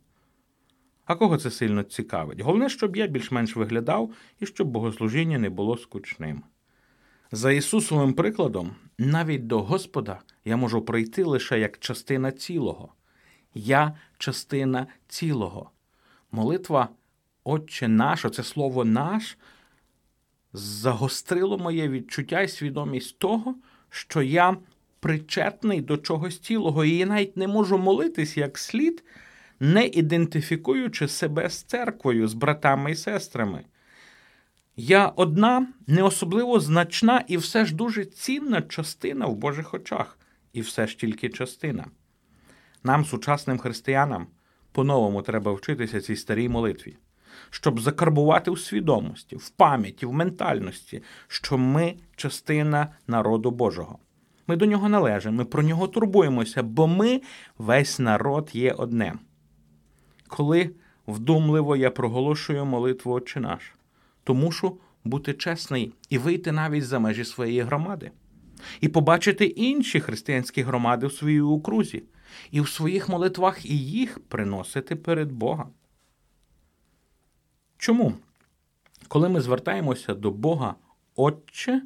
А 1.07 1.15
кого 1.15 1.37
це 1.37 1.51
сильно 1.51 1.83
цікавить? 1.83 2.41
Головне, 2.41 2.69
щоб 2.69 2.97
я 2.97 3.07
більш-менш 3.07 3.57
виглядав 3.57 4.11
і 4.41 4.47
щоб 4.47 4.69
богослужіння 4.69 5.39
не 5.39 5.51
було 5.51 5.79
скучним. 5.79 6.43
За 7.33 7.53
Ісусовим 7.53 8.13
прикладом, 8.13 8.75
навіть 8.99 9.47
до 9.47 9.63
Господа 9.63 10.21
я 10.45 10.57
можу 10.57 10.83
прийти 10.83 11.25
лише 11.25 11.61
як 11.61 11.79
частина 11.79 12.33
цілого. 12.33 12.93
Я 13.55 13.97
частина 14.19 14.87
цілого. 15.09 15.71
Молитва 16.33 16.89
Отче 17.45 17.89
наш, 17.89 18.27
це 18.33 18.43
слово 18.43 18.85
наш 18.85 19.39
загострило 20.53 21.59
моє 21.59 21.89
відчуття 21.89 22.41
і 22.41 22.49
свідомість 22.49 23.19
того, 23.19 23.55
що 23.91 24.23
я 24.23 24.57
причетний 25.01 25.81
до 25.81 25.97
чогось 25.97 26.39
цілого, 26.39 26.85
і 26.85 26.91
я 26.91 27.07
навіть 27.07 27.37
не 27.37 27.49
можу 27.49 27.79
молитись 27.79 28.37
як 28.37 28.59
слід, 28.59 29.05
не 29.61 29.87
ідентифікуючи 29.87 31.09
себе 31.09 31.51
з 31.51 31.63
церквою, 31.63 32.29
з 32.29 32.35
братами 32.35 32.91
і 32.91 32.95
сестрами. 32.95 33.65
Я 34.77 35.07
одна 35.07 35.67
не 35.87 36.03
особливо 36.03 36.61
значна 36.61 37.25
і 37.29 37.37
все 37.37 37.65
ж 37.65 37.75
дуже 37.75 38.05
цінна 38.05 38.63
частина 38.63 39.27
в 39.27 39.37
Божих 39.37 39.75
очах, 39.75 40.19
і 40.53 40.61
все 40.61 40.87
ж 40.87 40.99
тільки 40.99 41.29
частина. 41.29 41.87
Нам, 42.83 43.05
сучасним 43.05 43.59
християнам, 43.59 44.27
по-новому 44.73 45.23
треба 45.23 45.53
вчитися 45.53 46.01
цій 46.01 46.17
старій 46.17 46.49
молитві, 46.49 46.97
щоб 47.51 47.81
закарбувати 47.81 48.51
у 48.51 48.57
свідомості, 48.57 49.37
в 49.37 49.51
пам'яті, 49.51 50.07
в 50.07 50.13
ментальності, 50.13 51.03
що 51.29 51.59
ми 51.59 51.95
частина 52.17 52.95
народу 53.07 53.51
Божого. 53.51 53.99
Ми 54.47 54.57
до 54.57 54.67
нього 54.67 54.89
належимо, 54.89 55.37
ми 55.37 55.45
про 55.45 55.63
нього 55.63 55.89
турбуємося, 55.89 56.63
бо 56.63 56.87
ми 56.87 57.21
весь 57.59 57.99
народ 57.99 58.51
є 58.53 58.73
одне. 58.73 59.15
Коли 60.29 60.71
вдумливо 61.07 61.77
я 61.77 61.91
проголошую 61.91 62.65
молитву 62.65 63.13
Отче 63.13 63.41
наш, 63.41 63.75
то 64.25 64.35
мушу 64.35 64.81
бути 65.05 65.35
чесний 65.35 65.93
і 66.09 66.19
вийти 66.19 66.53
навіть 66.53 66.87
за 66.87 66.99
межі 66.99 67.25
своєї 67.25 67.61
громади, 67.61 68.11
і 68.81 68.89
побачити 68.89 69.45
інші 69.45 70.01
християнські 70.01 70.63
громади 70.63 71.07
в 71.07 71.13
своїй 71.13 71.41
окрузі, 71.41 72.03
і 72.51 72.61
в 72.61 72.69
своїх 72.69 73.09
молитвах 73.09 73.67
і 73.67 73.79
їх 73.79 74.19
приносити 74.29 74.97
перед 74.97 75.33
Бога. 75.33 75.69
Чому? 77.79 78.15
Коли 79.09 79.29
ми 79.29 79.41
звертаємося 79.41 80.15
до 80.15 80.31
Бога 80.31 80.75
Отче 81.17 81.83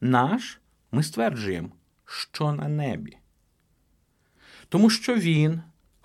наш, 0.00 0.60
ми 0.92 1.02
стверджуємо, 1.02 1.68
що 2.04 2.52
на 2.52 2.68
небі. 2.68 3.16
Тому 4.68 4.90
що 4.90 5.14
Він, 5.14 5.60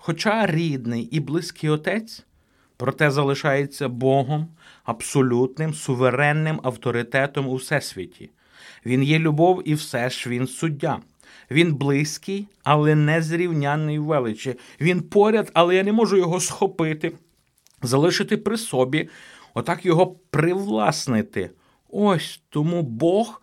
хоча 0.06 0.46
рідний 0.46 1.02
і 1.02 1.20
близький 1.20 1.70
Отець, 1.70 2.24
проте 2.76 3.10
залишається 3.10 3.88
Богом, 3.88 4.48
абсолютним, 4.84 5.74
суверенним 5.74 6.60
авторитетом 6.62 7.48
у 7.48 7.54
всесвіті. 7.54 8.30
Він 8.86 9.02
є 9.02 9.18
любов 9.18 9.62
і 9.64 9.74
все 9.74 10.10
ж 10.10 10.30
він 10.30 10.46
суддя. 10.46 10.98
Він 11.50 11.74
близький, 11.74 12.48
але 12.64 12.94
не 12.94 13.22
зрівняний 13.22 13.98
в 13.98 14.04
величі. 14.04 14.54
Він 14.80 15.02
поряд, 15.02 15.50
але 15.54 15.74
я 15.74 15.82
не 15.82 15.92
можу 15.92 16.16
його 16.16 16.40
схопити, 16.40 17.12
залишити 17.82 18.36
при 18.36 18.56
собі, 18.56 19.08
отак 19.54 19.86
його 19.86 20.16
привласнити. 20.30 21.50
Ось 21.88 22.42
тому 22.48 22.82
Бог 22.82 23.42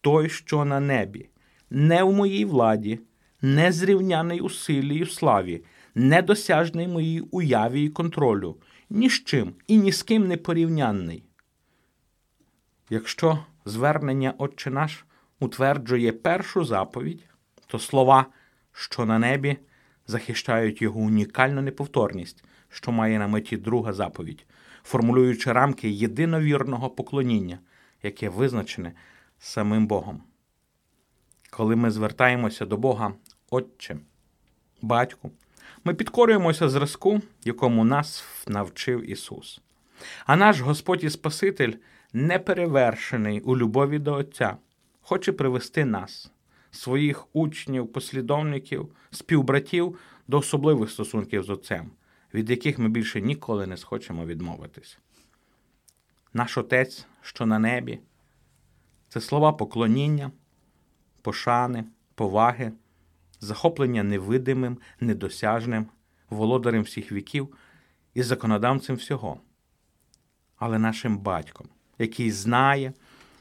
той, 0.00 0.28
що 0.28 0.64
на 0.64 0.80
небі, 0.80 1.28
не 1.70 2.02
в 2.02 2.12
моїй 2.12 2.44
владі, 2.44 3.00
не 3.42 3.72
зрівняний 3.72 4.40
у 4.40 4.50
силі 4.50 4.96
і 4.96 5.02
в 5.02 5.10
славі, 5.10 5.62
недосяжний 5.94 6.88
моїй 6.88 7.20
уяві 7.20 7.84
і 7.84 7.88
контролю, 7.88 8.56
ні 8.90 9.10
з 9.10 9.24
чим 9.24 9.54
і 9.66 9.76
ні 9.78 9.92
з 9.92 10.02
ким 10.02 10.28
не 10.28 10.36
порівнянний. 10.36 11.24
Якщо 12.90 13.44
звернення 13.64 14.34
Отче 14.38 14.70
наш 14.70 15.04
утверджує 15.40 16.12
першу 16.12 16.64
заповідь, 16.64 17.24
то 17.66 17.78
слова, 17.78 18.26
що 18.72 19.04
на 19.04 19.18
небі, 19.18 19.56
захищають 20.06 20.82
його 20.82 21.00
унікальну 21.00 21.62
неповторність, 21.62 22.44
що 22.68 22.92
має 22.92 23.18
на 23.18 23.28
меті 23.28 23.56
друга 23.56 23.92
заповідь, 23.92 24.46
формулюючи 24.82 25.52
рамки 25.52 25.90
єдиновірного 25.90 26.90
поклоніння, 26.90 27.58
яке 28.02 28.28
визначене 28.28 28.92
самим 29.38 29.86
Богом. 29.86 30.22
Коли 31.50 31.76
ми 31.76 31.90
звертаємося 31.90 32.66
до 32.66 32.76
Бога, 32.76 33.14
Отче, 33.50 33.96
Батьку, 34.82 35.30
ми 35.84 35.94
підкорюємося 35.94 36.68
зразку, 36.68 37.20
якому 37.44 37.84
нас 37.84 38.24
навчив 38.46 39.10
Ісус. 39.10 39.60
А 40.26 40.36
наш 40.36 40.60
Господь 40.60 41.04
і 41.04 41.10
Спаситель, 41.10 41.72
неперевершений 42.12 43.40
у 43.40 43.56
любові 43.56 43.98
до 43.98 44.14
Отця, 44.14 44.56
хоче 45.00 45.32
привести 45.32 45.84
нас, 45.84 46.32
своїх 46.70 47.26
учнів, 47.32 47.92
послідовників, 47.92 48.88
співбратів 49.10 49.98
до 50.28 50.38
особливих 50.38 50.90
стосунків 50.90 51.42
з 51.42 51.50
Отцем, 51.50 51.90
від 52.34 52.50
яких 52.50 52.78
ми 52.78 52.88
більше 52.88 53.20
ніколи 53.20 53.66
не 53.66 53.76
схочемо 53.76 54.26
відмовитись. 54.26 54.98
Наш 56.34 56.58
Отець, 56.58 57.06
що 57.22 57.46
на 57.46 57.58
небі, 57.58 58.00
це 59.08 59.20
слова 59.20 59.52
поклоніння, 59.52 60.30
пошани, 61.22 61.84
поваги, 62.14 62.72
захоплення 63.42 64.02
невидимим, 64.02 64.78
недосяжним, 65.00 65.86
володарем 66.30 66.82
всіх 66.82 67.12
віків 67.12 67.54
і 68.14 68.22
законодавцем 68.22 68.96
всього, 68.96 69.40
але 70.56 70.78
нашим 70.78 71.18
батьком, 71.18 71.68
який 71.98 72.30
знає, 72.30 72.92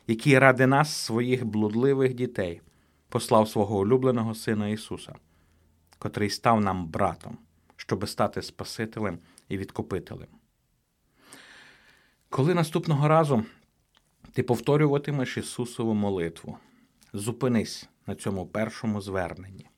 який 0.08 0.40
ради 0.40 0.68
нас, 0.68 0.96
своїх 0.96 1.46
блудливих 1.46 2.14
дітей, 2.14 2.62
послав 3.10 3.50
свого 3.50 3.80
улюбленого 3.80 4.36
Сина 4.36 4.68
Ісуса, 4.68 5.16
котрий 6.00 6.30
став 6.30 6.62
нам 6.62 6.88
братом, 6.88 7.38
щоби 7.76 8.08
стати 8.08 8.42
Спасителем 8.42 9.20
і 9.50 9.58
відкупителем. 9.58 10.28
Коли 12.30 12.54
наступного 12.54 13.08
разу 13.08 13.46
ти 14.34 14.44
повторюватимеш 14.44 15.38
Ісусову 15.38 15.94
молитву, 15.94 16.58
зупинись 17.14 17.90
на 18.08 18.16
цьому 18.16 18.46
першому 18.46 19.02
зверненні. 19.02 19.71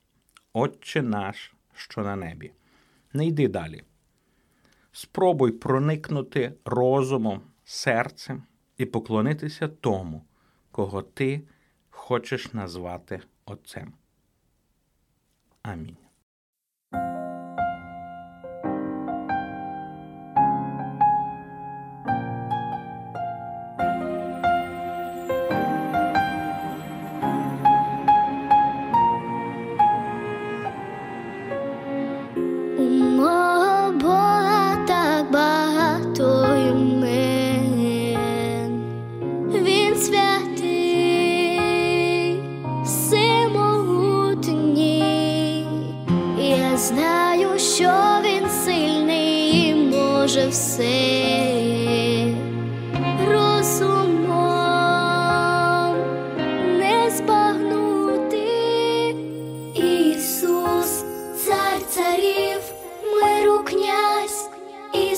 Отче 0.56 1.02
наш, 1.02 1.54
що 1.74 2.02
на 2.02 2.16
небі. 2.16 2.52
Не 3.12 3.26
йди 3.26 3.48
далі. 3.48 3.82
Спробуй 4.92 5.52
проникнути 5.52 6.54
розумом, 6.64 7.42
серцем 7.64 8.42
і 8.76 8.86
поклонитися 8.86 9.68
тому, 9.68 10.24
кого 10.70 11.02
ти 11.02 11.42
хочеш 11.90 12.52
назвати 12.52 13.20
Отцем. 13.46 13.92
Амінь. 15.62 16.03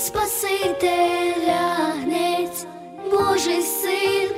Спасителя 0.07 1.93
гнець, 2.03 2.65
Божий 3.11 3.61
син, 3.61 4.29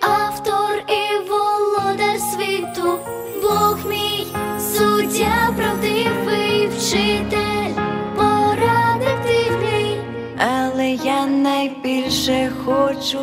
автор 0.00 0.82
і 0.88 1.28
володар 1.28 2.20
світу, 2.20 2.98
Бог 3.42 3.78
мій, 3.88 4.26
суддя 4.58 5.50
правдивий 5.56 6.68
вчитель, 6.68 7.74
порадив 8.16 9.18
дивний, 9.26 10.00
але 10.38 10.90
я 10.90 11.26
найбільше 11.26 12.52
хочу 12.64 13.20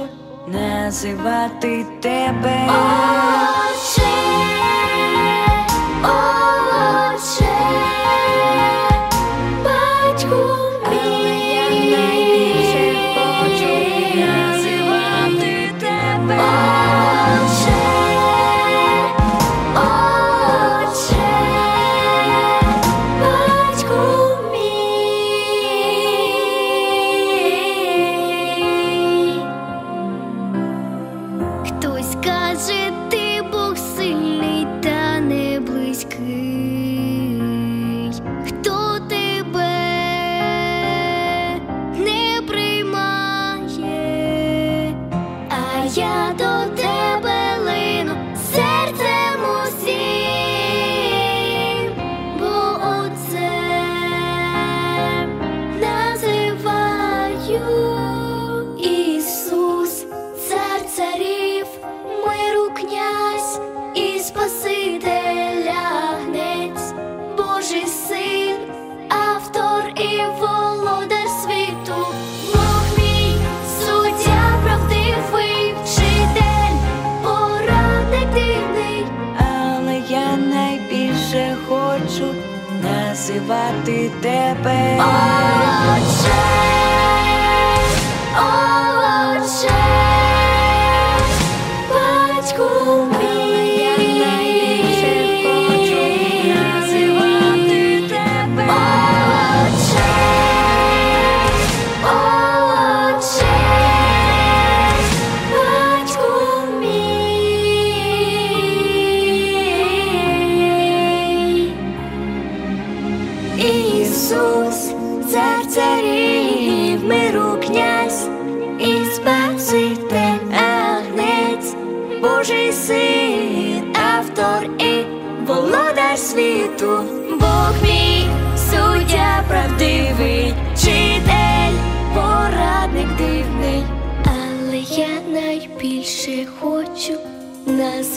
називати 0.47 1.85
тебе. 2.01 2.67
Отче! 2.67 4.78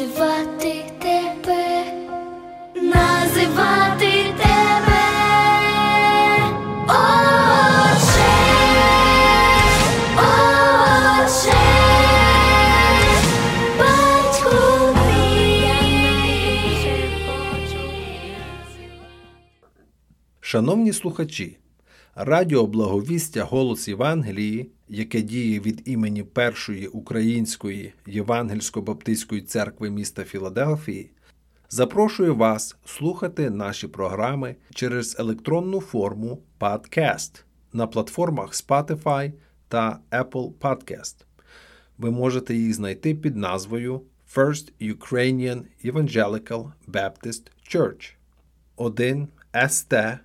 Називати 0.03 0.85
тебе 0.99 1.85
називати 2.75 4.35
тебе. 4.39 5.03
Отче, 6.89 8.33
Отче, 10.17 11.59
батьку. 13.79 14.99
Шановні 20.41 20.93
слухачі, 20.93 21.59
Радіо 22.15 22.67
Благовістя 22.67 23.45
Голос 23.45 23.89
Євангелії, 23.89 24.71
яке 24.89 25.23
діє 25.23 25.61
від 25.61 25.83
імені 25.85 26.23
Першої 26.23 26.87
Української 26.87 27.93
Євангельсько-Баптистської 28.07 29.43
церкви 29.43 29.91
міста 29.91 30.25
Філадельфії, 30.25 31.11
запрошує 31.69 32.31
вас 32.31 32.77
слухати 32.85 33.51
наші 33.51 33.89
програми 33.89 34.57
через 34.75 35.17
електронну 35.19 35.81
форму 35.81 36.43
Podcast 36.61 37.43
на 37.73 37.87
платформах 37.87 38.53
Spotify 38.53 39.33
та 39.69 39.99
Apple 40.11 40.53
Podcast. 40.53 41.15
Ви 41.99 42.11
можете 42.11 42.55
їх 42.55 42.75
знайти 42.75 43.15
під 43.15 43.37
назвою 43.37 44.03
First 44.35 44.73
Ukrainian 44.81 45.63
Evangelical 45.85 46.73
Baptist 46.89 47.43
Church 47.75 48.15
1 48.77 49.29
ST 49.55 50.19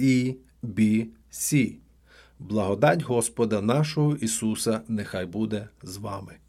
UEBC. 0.00 1.76
Благодать 2.38 3.02
Господа 3.02 3.60
нашого 3.60 4.16
Ісуса 4.16 4.80
нехай 4.88 5.26
буде 5.26 5.68
з 5.82 5.96
вами. 5.96 6.39